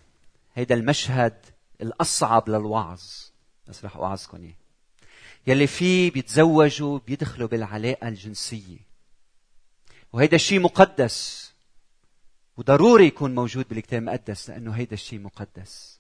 [0.56, 1.46] هيدا المشهد
[1.82, 3.02] الأصعب للوعظ.
[3.68, 4.56] بس رح أوعظكم إياه.
[5.48, 8.80] يلي فيه بيتزوجوا بيدخلوا بالعلاقة الجنسية.
[10.14, 11.45] وهيدا الشيء مقدس.
[12.58, 16.00] وضروري يكون موجود بالكتاب المقدس لأنه هيدا الشيء مقدس.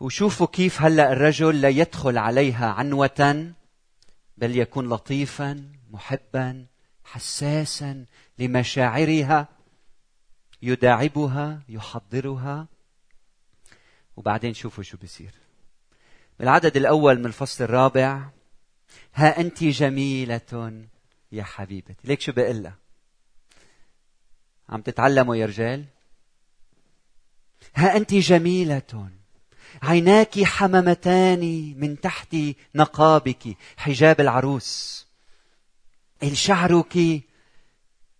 [0.00, 3.52] وشوفوا كيف هلأ الرجل لا يدخل عليها عنوة
[4.36, 6.66] بل يكون لطيفا محبا
[7.04, 8.06] حساسا
[8.38, 9.48] لمشاعرها
[10.62, 12.66] يداعبها يحضرها.
[14.16, 15.34] وبعدين شوفوا شو بيصير
[16.38, 18.28] بالعدد الأول من الفصل الرابع
[19.14, 20.84] ها أنت جميلة
[21.32, 21.94] يا حبيبتي.
[22.04, 22.81] ليك شو بقول لها
[24.68, 25.84] عم تتعلموا يا رجال؟
[27.74, 29.08] ها أنت جميلة.
[29.82, 32.36] عيناك حممتان من تحت
[32.74, 35.06] نقابك حجاب العروس.
[36.32, 37.22] شعرك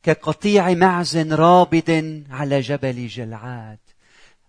[0.02, 3.78] كقطيع معز رابض على جبل جلعاد.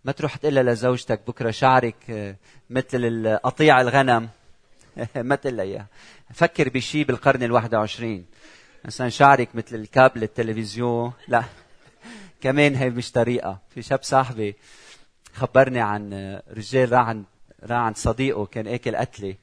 [0.05, 2.35] ما تروح تقول لزوجتك بكرة شعرك
[2.69, 4.29] مثل قطيع الغنم.
[5.15, 5.87] ما تقول اياها
[6.33, 8.25] فكر بشيء بالقرن الواحد وعشرين.
[8.85, 11.13] مثلا شعرك مثل الكابل التلفزيون.
[11.27, 11.43] لا.
[12.43, 13.59] كمان هي مش طريقة.
[13.69, 14.55] في شاب صاحبي
[15.33, 16.13] خبرني عن
[16.57, 17.23] رجال راح عند
[17.63, 19.35] راح عند صديقه كان أكل قتله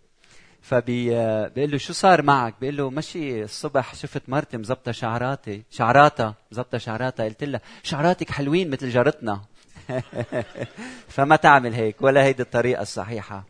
[0.63, 1.11] فبي
[1.57, 7.25] له شو صار معك؟ بيقول له مشي الصبح شفت مرتي مزبطة شعراتي شعراتها مزبطة شعراتها.
[7.25, 9.41] قلت لها شعراتك حلوين مثل جارتنا.
[11.15, 13.45] فما تعمل هيك ولا هيدي الطريقة الصحيحة.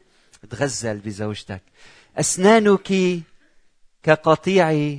[0.51, 1.63] تغزل بزوجتك.
[2.17, 2.93] أسنانك
[4.03, 4.97] كقطيع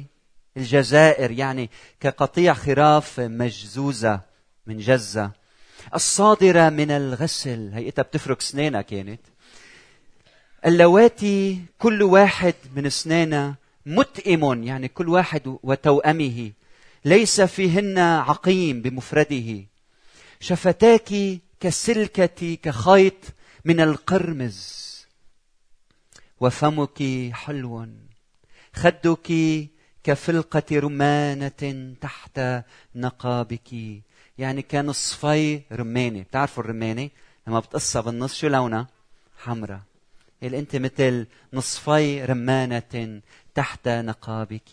[0.57, 4.30] الجزائر يعني كقطيع خراف مجزوزة.
[4.67, 5.31] من جزة.
[5.95, 7.71] الصادرة من الغسل.
[7.73, 9.21] هيئتها بتفرك سنينها كانت.
[10.65, 16.51] اللواتي كل واحد من اسنانها متئم يعني كل واحد وتوأمه.
[17.05, 19.65] ليس فيهن عقيم بمفرده.
[20.39, 23.13] شفتاك كسلكة كخيط
[23.65, 24.91] من القرمز.
[26.39, 27.87] وفمك حلو.
[28.73, 29.31] خدك
[30.03, 32.41] كفلقة رمانة تحت
[32.95, 34.01] نقابك.
[34.37, 37.09] يعني كنصفي رمانة بتعرفوا الرمانة
[37.47, 38.87] لما بتقصها بالنص شو لونها؟
[39.37, 39.79] حمراء.
[40.43, 43.21] اللي أنت مثل نصفي رمانة
[43.55, 44.69] تحت نقابك.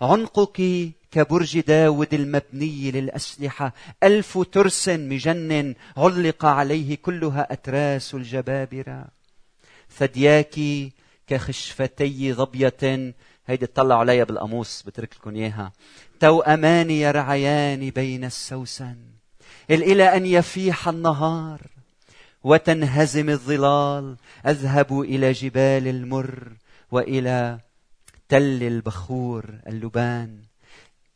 [0.00, 3.72] عنقك كبرج داود المبني للأسلحة.
[4.02, 9.06] ألف ترس مجن علق عليه كلها أتراس الجبابرة.
[9.98, 10.54] ثدياك
[11.26, 13.14] كخشفتي ظبية
[13.48, 15.72] هيدي تطلعوا عليها بالقاموس بترك لكم إياها.
[16.20, 18.96] توأمان يرعيان بين السوسن
[19.70, 21.60] إلى أن يفيح النهار
[22.44, 26.52] وتنهزم الظلال أذهب إلى جبال المر
[26.90, 27.58] وإلى
[28.28, 30.38] تل البخور اللبان.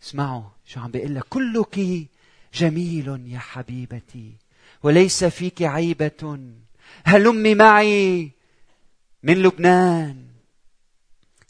[0.03, 2.07] اسمعوا شو عم بيقول لك كلك
[2.55, 4.33] جميل يا حبيبتي
[4.83, 6.39] وليس فيك عيبة
[7.05, 8.31] هلمي معي
[9.23, 10.22] من لبنان؟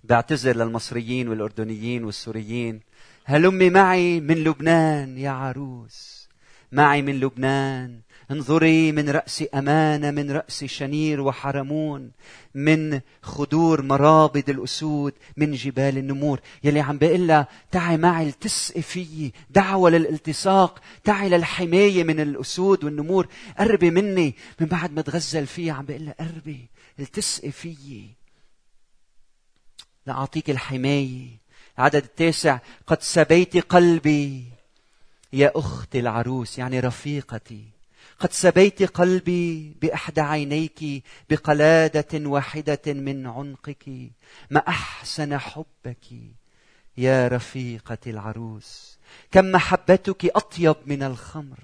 [0.04, 2.80] بعتذر للمصريين والأردنيين والسوريين.
[3.24, 6.28] هلمي معي من لبنان يا عروس؟
[6.72, 8.00] معي من لبنان.
[8.30, 12.10] انظري من رأس أمانة من رأس شنير وحرمون
[12.54, 16.40] من خدور مرابض الأسود من جبال النمور.
[16.64, 23.28] يلي عم بقول لها تعي معي التسقي فيي دعوة للالتصاق تعي للحماية من الأسود والنمور.
[23.58, 24.34] قربي مني.
[24.60, 26.68] من بعد ما تغزل فيها عم بقول لها قربي
[27.00, 28.21] التسقي فيي.
[30.06, 31.28] لأعطيك الحماية.
[31.78, 34.44] العدد التاسع قد سبيت قلبي.
[35.32, 37.64] يا أختي العروس يعني رفيقتي
[38.20, 43.88] قد سبيت قلبي باحدى عينيك بقلادة واحدة من عنقك.
[44.50, 46.06] ما أحسن حبك
[46.96, 48.98] يا رفيقه العروس؟
[49.30, 51.58] كم محبتك أطيب من الخمر؟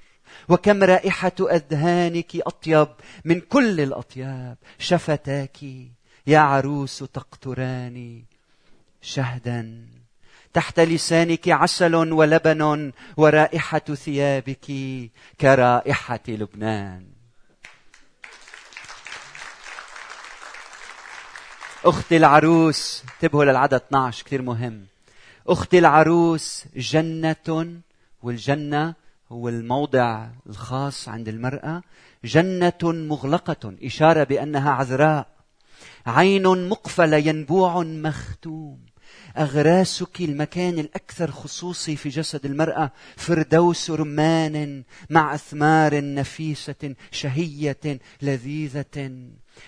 [0.48, 2.88] وكم رائحة أذهانك أطيب
[3.24, 5.59] من كل الأطياب؟ شفتاك
[6.29, 8.23] يا عروس تقطران
[9.03, 9.87] شهدا
[10.53, 14.67] تحت لسانك عسل ولبن ورائحة ثيابك
[15.41, 17.07] كرائحة لبنان.
[21.85, 24.87] أختي العروس انتبهوا للعدد 12 كثير مهم.
[25.47, 27.81] أختي العروس جنة
[28.23, 28.95] والجنة
[29.33, 31.83] هو الموضع الخاص عند المرأة
[32.25, 35.38] جنة مغلقة إشارة بأنها عذراء
[36.09, 38.79] عين مقفلة ينبوع مختوم.
[39.38, 49.11] أغراسك المكان الأكثر خصوصي في جسد المرأة فردوس رمان مع أثمار نفيسة شهية لذيذة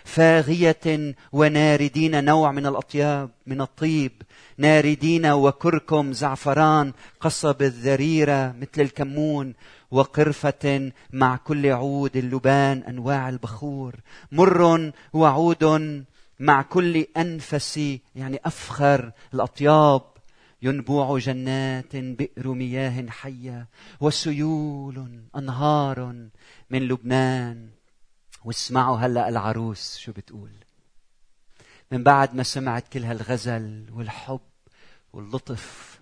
[0.04, 4.12] فاغية وناردين نوع من الأطياب من الطيب.
[4.58, 9.54] ناردين وكركم زعفران قصب الذريرة مثل الكمون
[9.90, 13.94] وقرفة مع كل عود اللبان أنواع البخور.
[14.32, 16.04] مر وعود
[16.40, 20.02] مع كل أنفس يعني أفخر الأطياب.
[20.62, 23.68] ينبوع جنات بئر مياه حية
[24.00, 26.28] وسيول أنهار
[26.70, 27.70] من لبنان.
[28.44, 30.50] واسمعوا هلأ العروس شو بتقول.
[31.92, 34.40] من بعد ما سمعت كل هالغزل والحب
[35.12, 36.00] واللطف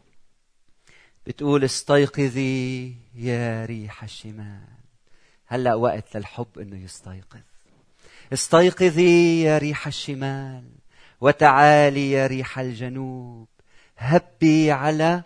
[1.26, 4.68] بتقول استيقظي يا ريح الشمال.
[5.46, 7.40] هلأ وقت للحب إنه يستيقظ.
[8.32, 10.64] استيقظي يا ريح الشمال
[11.20, 13.48] وتعالي يا ريح الجنوب.
[13.98, 15.22] هبي على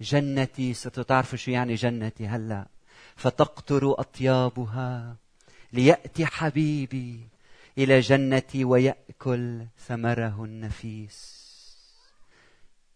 [0.00, 0.74] جنتي.
[0.74, 2.66] ستعرفوا شو يعني جنتي هلا؟
[3.16, 5.16] فتقطر أطيابها
[5.72, 7.28] ليأتي حبيبي
[7.78, 11.46] إلى جنتي ويأكل ثمره النفيس.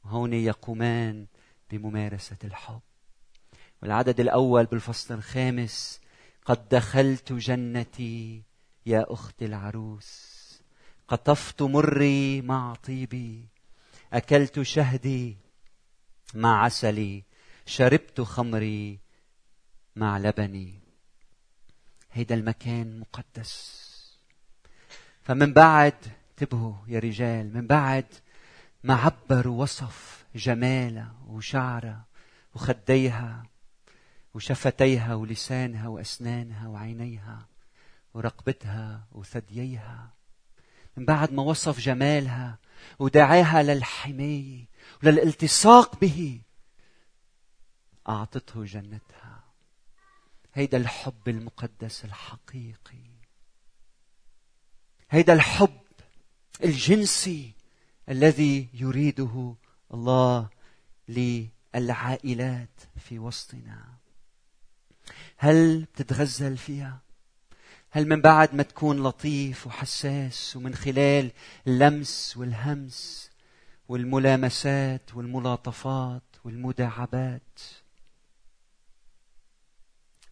[0.05, 1.27] هون يقومان
[1.71, 2.81] بممارسة الحب.
[3.83, 6.01] والعدد الأول بالفصل الخامس
[6.45, 8.43] قد دخلت جنتي
[8.87, 10.41] يا أختي العروس
[11.09, 13.49] قطفت مري مع طيبي
[14.13, 15.37] أكلت شهدي
[16.35, 17.25] مع عسلي
[17.67, 18.99] شربت خمري
[19.97, 20.81] مع لبني.
[22.13, 23.81] هيدا المكان مقدس.
[25.23, 25.95] فمن بعد
[26.31, 28.07] انتبهوا يا رجال من بعد
[28.85, 32.05] ما عبر ووصف جمالها وشعرها
[32.55, 33.43] وخديها
[34.35, 37.47] وشفتيها ولسانها وأسنانها وعينيها
[38.15, 40.11] ورقبتها وثدييها.
[40.97, 42.59] من بعد ما وصف جمالها
[42.99, 44.65] ودعاها للحماية
[45.03, 46.41] وللالتصاق به
[48.09, 49.45] أعطته جنتها.
[50.55, 53.11] هيدا الحب المقدس الحقيقي.
[55.11, 55.81] هيدا الحب
[56.65, 57.53] الجنسي
[58.09, 59.55] الذي يريده
[59.95, 60.49] الله
[61.09, 63.95] للعائلات في وسطنا.
[65.37, 67.01] هل بتتغزل فيها؟
[67.93, 71.31] هل من بعد ما تكون لطيف وحساس ومن خلال
[71.67, 73.31] اللمس والهمس
[73.89, 77.61] والملامسات والملاطفات والمداعبات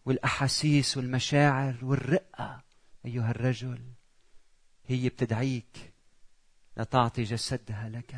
[0.05, 2.61] والأحاسيس والمشاعر والرقة
[3.05, 3.79] أيها الرجل
[4.87, 5.93] هي بتدعيك
[6.77, 8.15] لتعطي جسدها لك.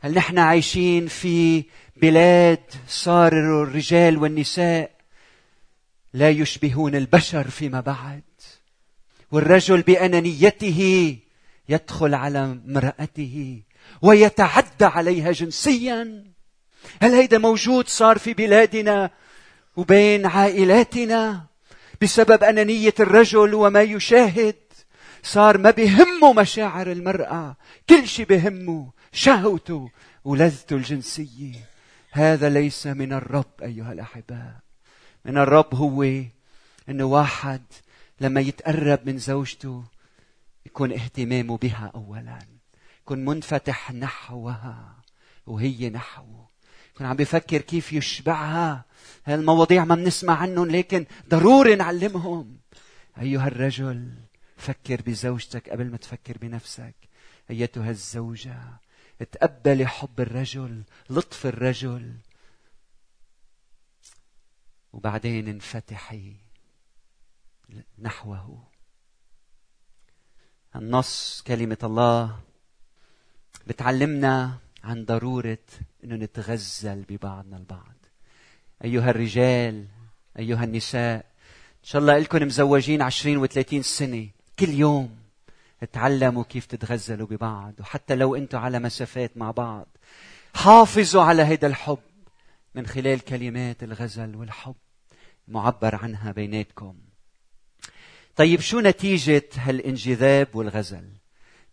[0.00, 1.64] هل نحن عايشين في
[1.96, 4.97] بلاد صار الرجال والنساء
[6.12, 8.22] لا يشبهون البشر فيما بعد.
[9.32, 11.16] والرجل بأنانيته
[11.68, 13.62] يدخل على امرأته
[14.02, 16.24] ويتعدى عليها جنسيا.
[17.02, 19.10] هل هيدا موجود صار في بلادنا
[19.76, 21.46] وبين عائلاتنا
[22.02, 24.54] بسبب أنانية الرجل وما يشاهد؟
[25.22, 27.56] صار ما بهمه مشاعر المرأة.
[27.88, 29.90] كل شيء بهمه شهوته
[30.24, 31.54] ولذته الجنسية.
[32.10, 34.67] هذا ليس من الرب أيها الأحباء.
[35.28, 36.02] من الرب هو
[36.88, 37.62] إنه واحد
[38.20, 39.84] لما يتقرب من زوجته
[40.66, 42.38] يكون اهتمامه بها اولا
[43.02, 44.96] يكون منفتح نحوها
[45.46, 46.48] وهي نحوه.
[46.94, 48.84] يكون عم بيفكر كيف يشبعها.
[49.26, 52.58] هالمواضيع ما بنسمع عنهم لكن ضروري نعلمهم.
[53.20, 54.12] أيها الرجل
[54.56, 56.94] فكر بزوجتك قبل ما تفكر بنفسك.
[57.50, 58.58] أيتها الزوجة.
[59.32, 62.12] تقبلي حب الرجل لطف الرجل.
[64.92, 66.32] وبعدين انفتحي
[67.98, 68.62] نحوه.
[70.76, 72.40] النص كلمة الله
[73.66, 75.58] بتعلمنا عن ضرورة
[76.04, 77.94] إنه نتغزل ببعضنا البعض.
[78.84, 79.86] أيها الرجال
[80.38, 81.26] أيها النساء
[81.80, 84.28] إن شاء الله لكم مزوجين عشرين وثلاثين سنة.
[84.58, 85.18] كل يوم
[85.92, 87.74] تعلموا كيف تتغزلوا ببعض.
[87.80, 89.86] وحتى لو أنتم على مسافات مع بعض
[90.54, 91.98] حافظوا على هذا الحب.
[92.78, 94.74] من خلال كلمات الغزل والحب
[95.48, 96.94] معبر عنها بيناتكم.
[98.36, 101.08] طيب شو نتيجة هالانجذاب والغزل؟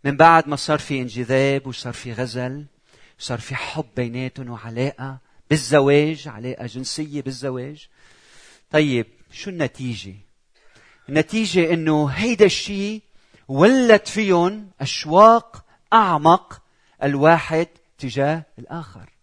[0.04, 2.66] من بعد ما صار في انجذاب وصار في غزل
[3.20, 5.18] صار في حب بيناتهم وعلاقة
[5.50, 7.88] بالزواج علاقة جنسية بالزواج.
[8.72, 10.16] طيب شو النتيجة؟
[11.10, 13.02] النتيجة إنه هيدا الشيء
[13.48, 16.62] ولد فيهم أشواق أعمق
[17.04, 19.15] الواحد تجاه الآخر.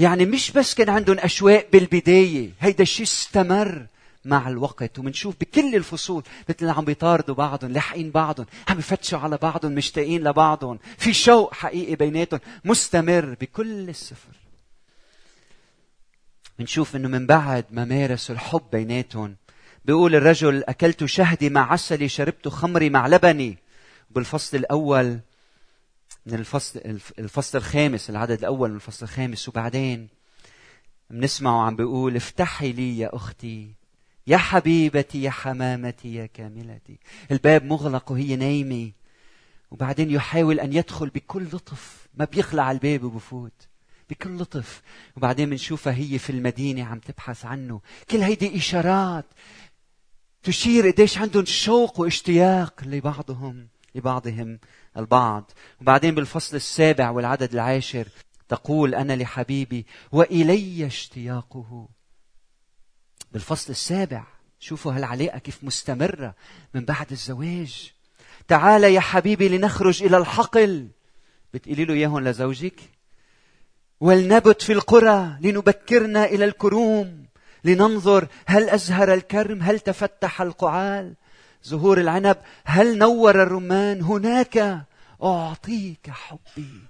[0.00, 2.50] يعني مش بس كان عندهم أشواق بالبداية.
[2.60, 3.86] هيدا الشيء استمر
[4.24, 4.98] مع الوقت.
[4.98, 10.78] ومنشوف بكل الفصول مثل عم بيطاردوا بعضهم لاحقين بعضهم عم يفتشوا على بعضهم مشتاقين لبعضهم.
[10.98, 14.36] في شوق حقيقي بيناتهم مستمر بكل السفر.
[16.58, 19.36] بنشوف إنه من بعد ما مارسوا الحب بيناتهم
[19.84, 23.58] بيقول الرجل أكلت شهدي مع عسلي شربت خمري مع لبني.
[24.10, 25.18] بالفصل الأول
[26.26, 26.80] من الفصل
[27.18, 30.08] الفصل الخامس العدد الأول من الفصل الخامس وبعدين
[31.10, 33.74] بنسمعه عم بيقول افتحي لي يا أختي
[34.26, 36.98] يا حبيبتي يا حمامتي يا كاملتي.
[37.30, 38.92] الباب مغلق وهي نايمة
[39.70, 42.08] وبعدين يحاول أن يدخل بكل لطف.
[42.14, 43.68] ما بيخلع الباب وبفوت
[44.10, 44.82] بكل لطف.
[45.16, 47.80] وبعدين بنشوفها هي في المدينة عم تبحث عنه.
[48.10, 49.26] كل هيدي إشارات
[50.42, 54.58] تشير قديش عندهم شوق واشتياق لبعضهم لبعضهم.
[54.96, 55.50] البعض.
[55.80, 58.08] وبعدين بالفصل السابع والعدد العاشر
[58.48, 61.88] تقول أنا لحبيبي وإلي اشتياقه.
[63.32, 64.24] بالفصل السابع
[64.60, 66.34] شوفوا هالعلاقة كيف مستمرة
[66.74, 67.92] من بعد الزواج.
[68.48, 70.88] تعال يا حبيبي لنخرج إلى الحقل.
[71.54, 72.80] بتقولي له إياهم لزوجك؟
[74.00, 77.26] ولنبت في القرى لنبكرنا إلى الكروم.
[77.64, 81.14] لننظر هل أزهر الكرم هل تفتح القعال؟
[81.62, 84.86] زهور العنب هل نور الرمان هناك؟
[85.22, 86.80] أعطيك حبي.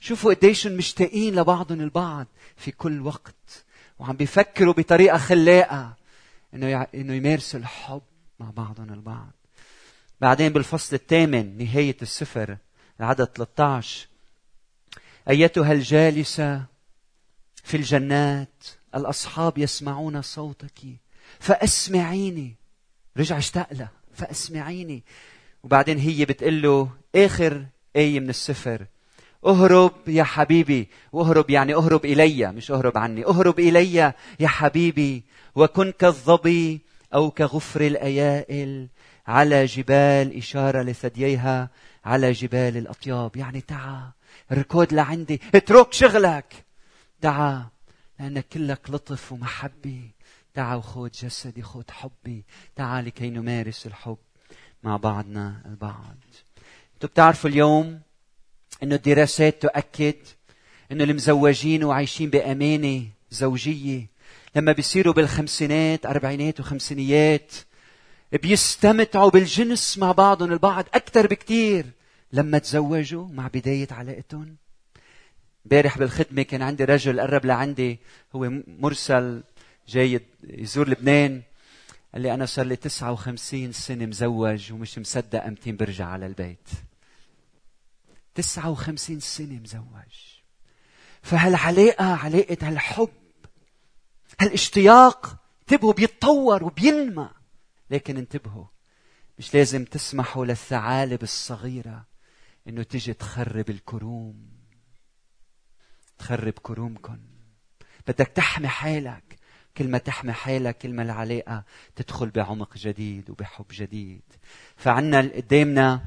[0.00, 3.64] شوفوا قديش مشتاقين لبعضهم البعض في كل وقت
[3.98, 5.94] وعم بيفكروا بطريقة خلاقة
[6.54, 8.02] إنه إنه يمارسوا الحب
[8.40, 9.30] مع بعضهم البعض.
[10.20, 12.56] بعدين بالفصل الثامن نهاية السفر
[13.00, 14.06] العدد 13
[15.28, 16.64] أيتها الجالسة
[17.64, 20.80] في الجنات الأصحاب يسمعون صوتك
[21.40, 22.56] فأسمعيني.
[23.16, 23.90] رجع اشتاق لها.
[24.14, 25.02] فأسمعيني.
[25.62, 27.64] وبعدين هي بتقول له آخر
[27.96, 28.86] آية من السفر
[29.46, 33.94] اهرب يا حبيبي واهرب يعني اهرب إلي مش اهرب عني اهرب إلي
[34.40, 35.22] يا حبيبي
[35.54, 36.80] وكن كالظبي
[37.14, 38.88] أو كغفر الأيائل
[39.26, 41.70] على جبال إشارة لثدييها
[42.04, 43.36] على جبال الأطياب.
[43.36, 44.10] يعني تعا
[44.52, 46.64] ركض لعندي اترك شغلك.
[47.20, 47.66] تعا
[48.20, 50.00] لأنك كلك لطف ومحبه
[50.54, 52.44] تعا وخذ جسدي خذ حبي.
[52.76, 54.16] تعا لكي نمارس الحب
[54.82, 56.16] مع بعضنا البعض.
[56.94, 58.00] أنتم بتعرفوا اليوم
[58.82, 60.14] إنه الدراسات تؤكد
[60.92, 64.06] إنه المزوجين وعايشين بأمانة زوجية.
[64.56, 67.52] لما بيصيروا بالخمسينات أربعينات وخمسينيات
[68.32, 71.86] بيستمتعوا بالجنس مع بعضهم البعض أكثر بكثير
[72.32, 74.56] لما تزوجوا مع بداية علاقتهم.
[75.66, 77.98] امبارح بالخدمة كان عندي رجل قرب لعندي
[78.34, 79.42] هو مرسل
[79.88, 81.42] جاي يزور لبنان.
[82.12, 86.68] قال لي أنا صار لي 59 سنة مزوج ومش مصدق إمتى برجع على البيت.
[88.34, 90.34] 59 سنة مزوج.
[91.22, 93.08] فهالعلاقة علاقة هالحب
[94.40, 97.30] هالاشتياق انتبهوا بيتطور وبينمى.
[97.90, 98.64] لكن انتبهوا
[99.38, 102.06] مش لازم تسمحوا للثعالب الصغيرة
[102.68, 104.48] إنه تيجي تخرب الكروم.
[106.18, 107.18] تخرب كرومكم
[108.08, 109.33] بدك تحمي حالك.
[109.76, 111.62] كل ما تحمي حالك كل ما العلاقة
[111.96, 114.22] تدخل بعمق جديد وبحب جديد.
[114.76, 116.00] فعنا قدامنا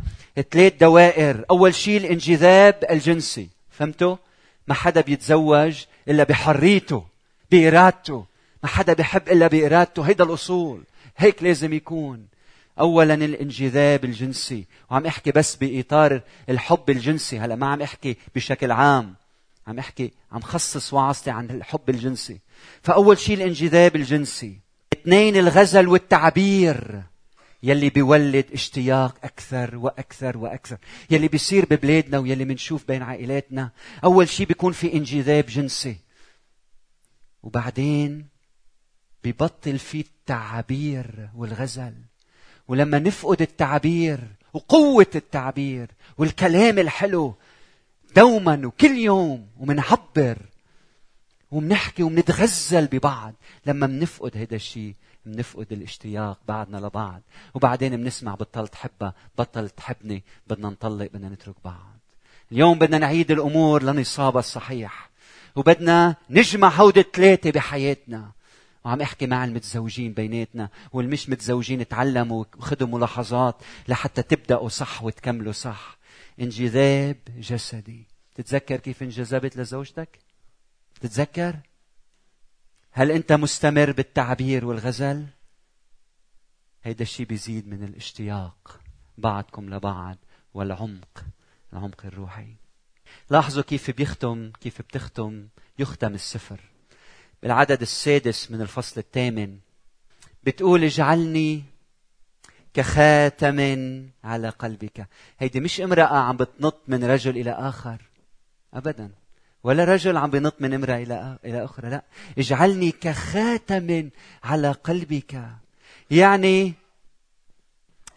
[0.51, 1.45] ثلاث دوائر.
[1.49, 4.15] أول شيء الانجذاب الجنسي فهمتوا؟
[4.67, 7.05] ما حدا بيتزوج إلا بحريته
[7.51, 8.25] بإرادته.
[8.63, 10.03] ما حدا بيحب إلا بإرادته.
[10.03, 10.83] هيدا الأصول.
[11.17, 12.27] هيك لازم يكون.
[12.79, 14.65] اولا الانجذاب الجنسي.
[14.89, 17.39] وعم أحكي بس بإطار الحب الجنسي.
[17.39, 19.15] هلأ ما عم أحكي بشكل عام.
[19.67, 22.39] عم أحكي عم خصص وعظتي عن الحب الجنسي.
[22.81, 24.59] فأول شيء الانجذاب الجنسي.
[24.93, 27.01] اثنين الغزل والتعبير.
[27.63, 30.77] يلي بيولد اشتياق أكثر وأكثر وأكثر.
[31.09, 33.69] يلي بيصير ببلادنا ويلي بنشوف بين عائلاتنا.
[34.03, 35.97] أول شيء بيكون في انجذاب جنسي.
[37.43, 38.25] وبعدين
[39.23, 41.93] ببطل في التعبير والغزل.
[42.67, 44.19] ولما نفقد التعبير
[44.53, 45.87] وقوة التعبير
[46.17, 47.35] والكلام الحلو
[48.15, 50.37] دوما وكل يوم ومنعبر
[51.51, 53.33] ومنحكي ومنتغزل ببعض.
[53.65, 54.95] لما منفقد هذا الشيء
[55.25, 57.21] منفقد الاشتياق بعدنا لبعض.
[57.53, 61.97] وبعدين بنسمع بطلت تحبها بطلت تحبني بدنا نطلق بدنا نترك بعض.
[62.51, 65.09] اليوم بدنا نعيد الأمور لنصابها الصحيح.
[65.55, 68.31] وبدنا نجمع هودي الثلاثه بحياتنا.
[68.85, 73.55] وعم أحكي مع المتزوجين بيناتنا والمش متزوجين تعلموا وخذوا ملاحظات
[73.87, 75.97] لحتى تبدأوا صح وتكملوا صح.
[76.41, 78.05] انجذاب جسدي.
[78.35, 80.26] تتذكر كيف انجذبت لزوجتك؟
[81.01, 81.55] تتذكر؟
[82.91, 85.25] هل أنت مستمر بالتعبير والغزل؟
[86.83, 88.79] هيدا الشيء بيزيد من الاشتياق
[89.17, 90.17] بعضكم لبعض
[90.53, 91.25] والعمق
[91.73, 92.55] العمق الروحي.
[93.29, 95.47] لاحظوا كيف بيختم كيف بتختم
[95.79, 96.59] يختم السفر.
[97.41, 99.59] بالعدد السادس من الفصل الثامن
[100.43, 101.63] بتقول اجعلني
[102.73, 103.59] كخاتم
[104.23, 105.07] على قلبك.
[105.39, 108.01] هيدي مش امرأة عم بتنط من رجل إلى آخر.
[108.73, 109.11] أبدا.
[109.67, 112.03] ولا رجل عم بنط من امرأة إلى إلى أخرى لا.
[112.37, 114.09] اجعلني كخاتم
[114.43, 115.43] على قلبك.
[116.11, 116.73] يعني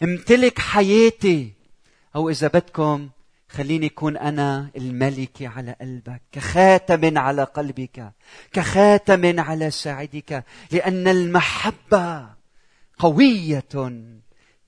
[0.03, 1.53] امتلك حياتي.
[2.17, 3.09] أو إذا بدكم
[3.49, 6.23] خليني أكون أنا الملكة على قلبك.
[6.33, 8.13] كخاتم على قلبك.
[8.53, 10.45] كخاتم على ساعدك.
[10.73, 12.27] لأن المحبة
[12.99, 13.65] قوية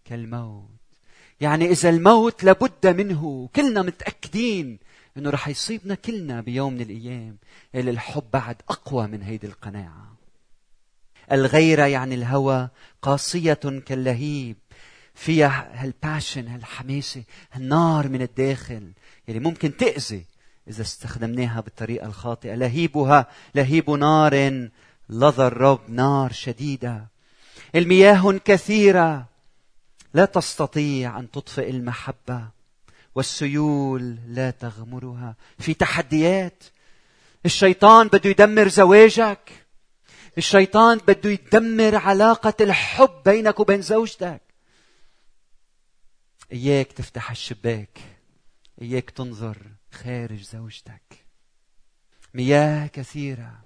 [0.04, 0.68] كالموت.
[1.40, 3.48] يعني إذا الموت لابد منه.
[3.56, 4.78] كلنا متأكدين
[5.16, 7.36] أنه رح يصيبنا كلنا بيوم من الأيام
[7.74, 10.16] اللي الحب بعد أقوى من هيدي القناعة.
[11.32, 12.68] الغيرة يعني الهوى
[13.02, 14.56] قاسية كاللهيب
[15.14, 18.92] فيها هالباشن هالحماسة هالنار من الداخل
[19.28, 20.24] يلي ممكن تأذي
[20.68, 22.54] إذا استخدمناها بالطريقة الخاطئة.
[22.54, 24.68] لهيبها لهيب نار
[25.08, 27.06] لظى الرب نار شديدة.
[27.74, 29.26] المياه كثيرة
[30.14, 32.48] لا تستطيع أن تطفئ المحبة.
[33.14, 35.36] والسيول لا تغمرها.
[35.58, 36.64] في تحديات.
[37.46, 39.66] الشيطان بده يدمر زواجك.
[40.38, 44.42] الشيطان بده يدمر علاقة الحب بينك وبين زوجتك.
[46.52, 47.98] إياك تفتح الشباك.
[48.82, 49.56] إياك تنظر
[49.92, 51.24] خارج زوجتك.
[52.34, 53.60] مياه كثيرة.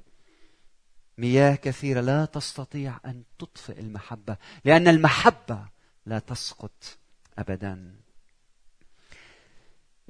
[1.18, 2.00] مياه كثيرة.
[2.00, 5.66] لا تستطيع أن تطفئ المحبة لأن المحبة
[6.06, 6.98] لا تسقط
[7.38, 8.05] أبدا.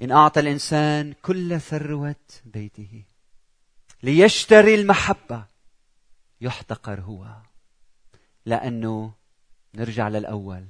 [0.02, 3.02] إن أعطى الإنسان كل ثروة بيته.
[4.02, 5.44] ليشتري المحبة.
[6.40, 7.26] يحتقر هو.
[8.46, 9.12] لأنه
[9.74, 10.66] نرجع للأول.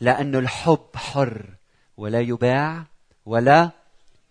[0.00, 1.54] لأن الحب حر.
[1.96, 2.84] ولا يباع
[3.26, 3.70] ولا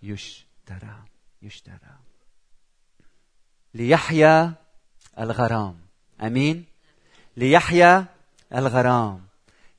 [0.04, 1.04] يشترى.
[1.42, 1.98] يشترى.
[3.74, 4.54] ليحيا
[5.20, 5.80] الغرام.
[6.22, 6.66] أمين؟
[7.38, 8.06] ليحيا
[8.56, 9.28] الغرام.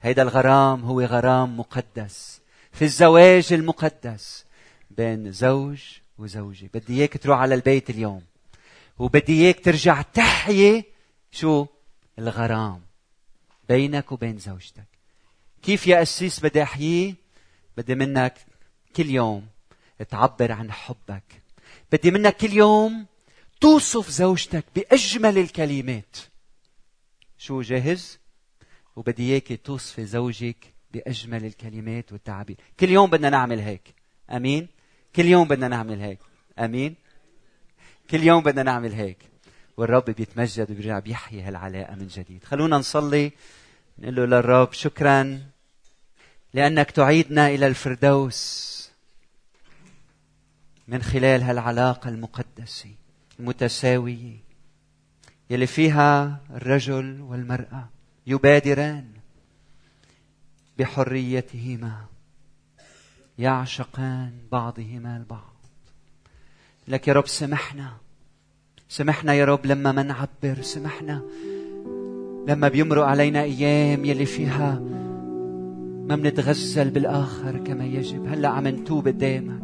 [0.01, 2.40] هيدا الغرام هو غرام مقدس.
[2.73, 4.45] في الزواج المقدس
[4.91, 5.83] بين زوج
[6.19, 6.71] وزوجة.
[6.75, 8.23] بدي إياك تروح على البيت اليوم.
[8.99, 10.85] وبدي إياك ترجع تحيي
[11.31, 11.67] شو؟
[12.19, 12.83] الغرام.
[13.69, 14.89] بينك وبين زوجتك.
[15.63, 17.15] كيف يا قسيس بدي أحييه؟
[17.77, 18.35] بدي منك
[18.97, 19.47] كل يوم
[20.09, 21.43] تعبر عن حبك.
[21.93, 23.07] بدي منك كل يوم
[23.61, 26.17] توصف زوجتك بأجمل الكلمات.
[27.39, 28.19] شو جاهز؟
[28.97, 33.95] وبدي إياك توصفي زوجك بأجمل الكلمات والتعابير كل يوم بدنا نعمل هيك.
[34.31, 34.69] أمين؟
[35.17, 36.19] كل يوم بدنا نعمل هيك.
[36.59, 36.95] أمين؟
[38.11, 39.19] كل يوم بدنا نعمل هيك.
[39.77, 42.45] والرب بيتمجد وبيرجع بيحيي هالعلاقة من جديد.
[42.45, 43.33] خلونا نصلي.
[43.99, 45.41] نقول له للرب شكرا
[46.55, 48.71] لأنك تعيدنا إلى الفردوس
[50.89, 52.91] من خلال هالعلاقة المقدسة
[53.41, 54.37] المتساوية.
[55.51, 57.89] يلي فيها الرجل والمرأة
[58.27, 59.20] يبادران.
[60.81, 61.93] بحريتهما
[63.39, 65.57] يعشقان بعضهما البعض.
[66.89, 67.93] لك يا رب سمحنا
[68.89, 71.23] سمحنا يا رب لما ما نعبر سمحنا
[72.49, 74.81] لما بيمرق علينا أيام يلي فيها
[76.09, 78.27] ما منتغزل بالآخر كما يجب.
[78.27, 79.63] هلأ عم نتوب قدامك.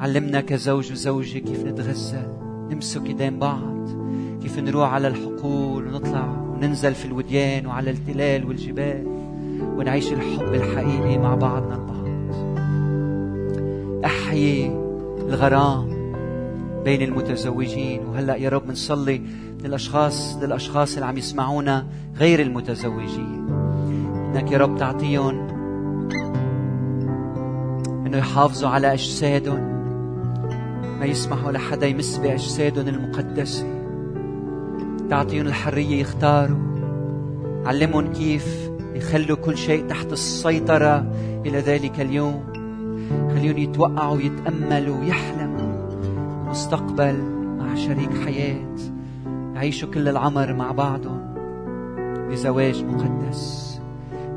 [0.00, 2.28] علمنا كزوج وزوجة كيف نتغزل
[2.70, 3.88] نمسك ايدين بعض
[4.42, 9.04] كيف نروح على الحقول ونطلع وننزل في الوديان وعلى التلال والجبال
[9.76, 12.00] ونعيش الحب الحقيقي مع بعضنا البعض.
[14.04, 14.66] أحيي
[15.18, 15.88] الغرام
[16.84, 18.06] بين المتزوجين.
[18.06, 19.20] وهلأ يا رب بنصلي
[19.64, 21.86] للأشخاص للأشخاص اللي عم يسمعونا
[22.16, 23.46] غير المتزوجين.
[24.34, 25.48] إنك يا رب تعطيهم
[28.06, 29.60] إنه يحافظوا على أجسادهم
[30.98, 33.79] ما يسمحوا لحدا يمس بأجسادهم المقدسة.
[35.10, 36.58] تعطيهم الحرية يختاروا.
[37.66, 41.12] علمهم كيف يخلوا كل شيء تحت السيطرة.
[41.46, 42.44] إلى ذلك اليوم
[43.34, 45.90] خليهم يتوقعوا ويتأملوا ويحلموا
[46.50, 47.14] مستقبل
[47.58, 48.76] مع شريك حياة.
[49.54, 51.34] يعيشوا كل العمر مع بعضهم
[52.30, 53.80] بزواج مقدس.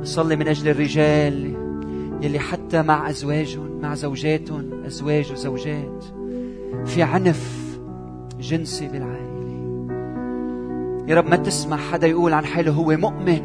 [0.02, 1.56] نصلي من أجل الرجال
[2.22, 6.04] يلي حتى مع أزواجهم مع زوجاتهم أزواج وزوجات.
[6.86, 7.64] في عنف
[8.40, 9.33] جنسي بالعائله
[11.08, 13.42] يا رب ما تسمح حدا يقول عن حاله هو مؤمن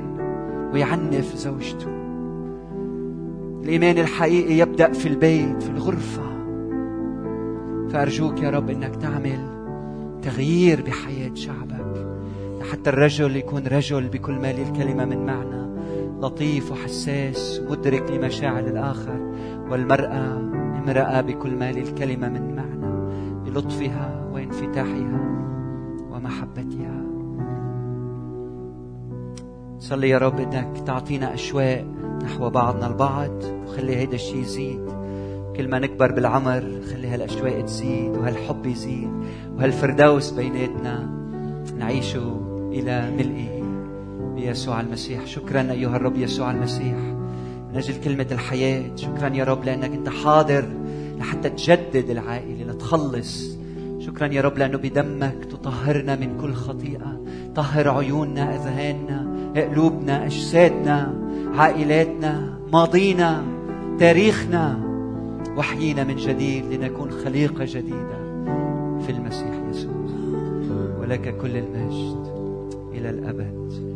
[0.72, 1.88] ويعنف زوجته.
[3.64, 6.22] الإيمان الحقيقي يبدأ في البيت في الغرفة.
[7.88, 9.38] فأرجوك يا رب إنك تعمل
[10.22, 12.06] تغيير بحياة شعبك
[12.72, 15.68] حتى الرجل يكون رجل بكل ما للكلمة من معنى.
[16.20, 19.32] لطيف وحساس مدرك لمشاعر الآخر
[19.70, 20.38] والمرأة
[20.84, 23.12] امرأة بكل ما للكلمة من معنى.
[23.44, 25.20] بلطفها وانفتاحها
[26.10, 26.77] ومحبتها.
[29.80, 31.84] صلي يا رب إنك تعطينا أشواق
[32.22, 34.88] نحو بعضنا البعض وخلي هيدا الشيء يزيد.
[35.56, 39.10] كل ما نكبر بالعمر خلي هالأشواق تزيد وهالحب يزيد
[39.56, 41.10] وهالفردوس بيناتنا
[41.78, 42.40] نعيشه
[42.72, 43.62] إلى ملئه.
[44.34, 45.26] بيسوع المسيح.
[45.26, 46.96] شكرا أيها الرب يسوع المسيح.
[47.70, 50.64] من أجل كلمة الحياة شكرا يا رب لأنك أنت حاضر
[51.18, 53.58] لحتى تجدد العائلة لتخلص.
[53.98, 57.20] شكرا يا رب لأنه بدمك تطهرنا من كل خطيئة
[57.54, 59.27] طهر عيوننا أذهاننا.
[59.64, 61.14] قلوبنا أجسادنا
[61.54, 63.44] عائلاتنا ماضينا
[63.98, 64.88] تاريخنا.
[65.56, 68.18] وحيينا من جديد لنكون خليقة جديدة
[69.06, 69.92] في المسيح يسوع.
[71.00, 72.26] ولك كل المجد
[72.94, 73.87] إلى الأبد.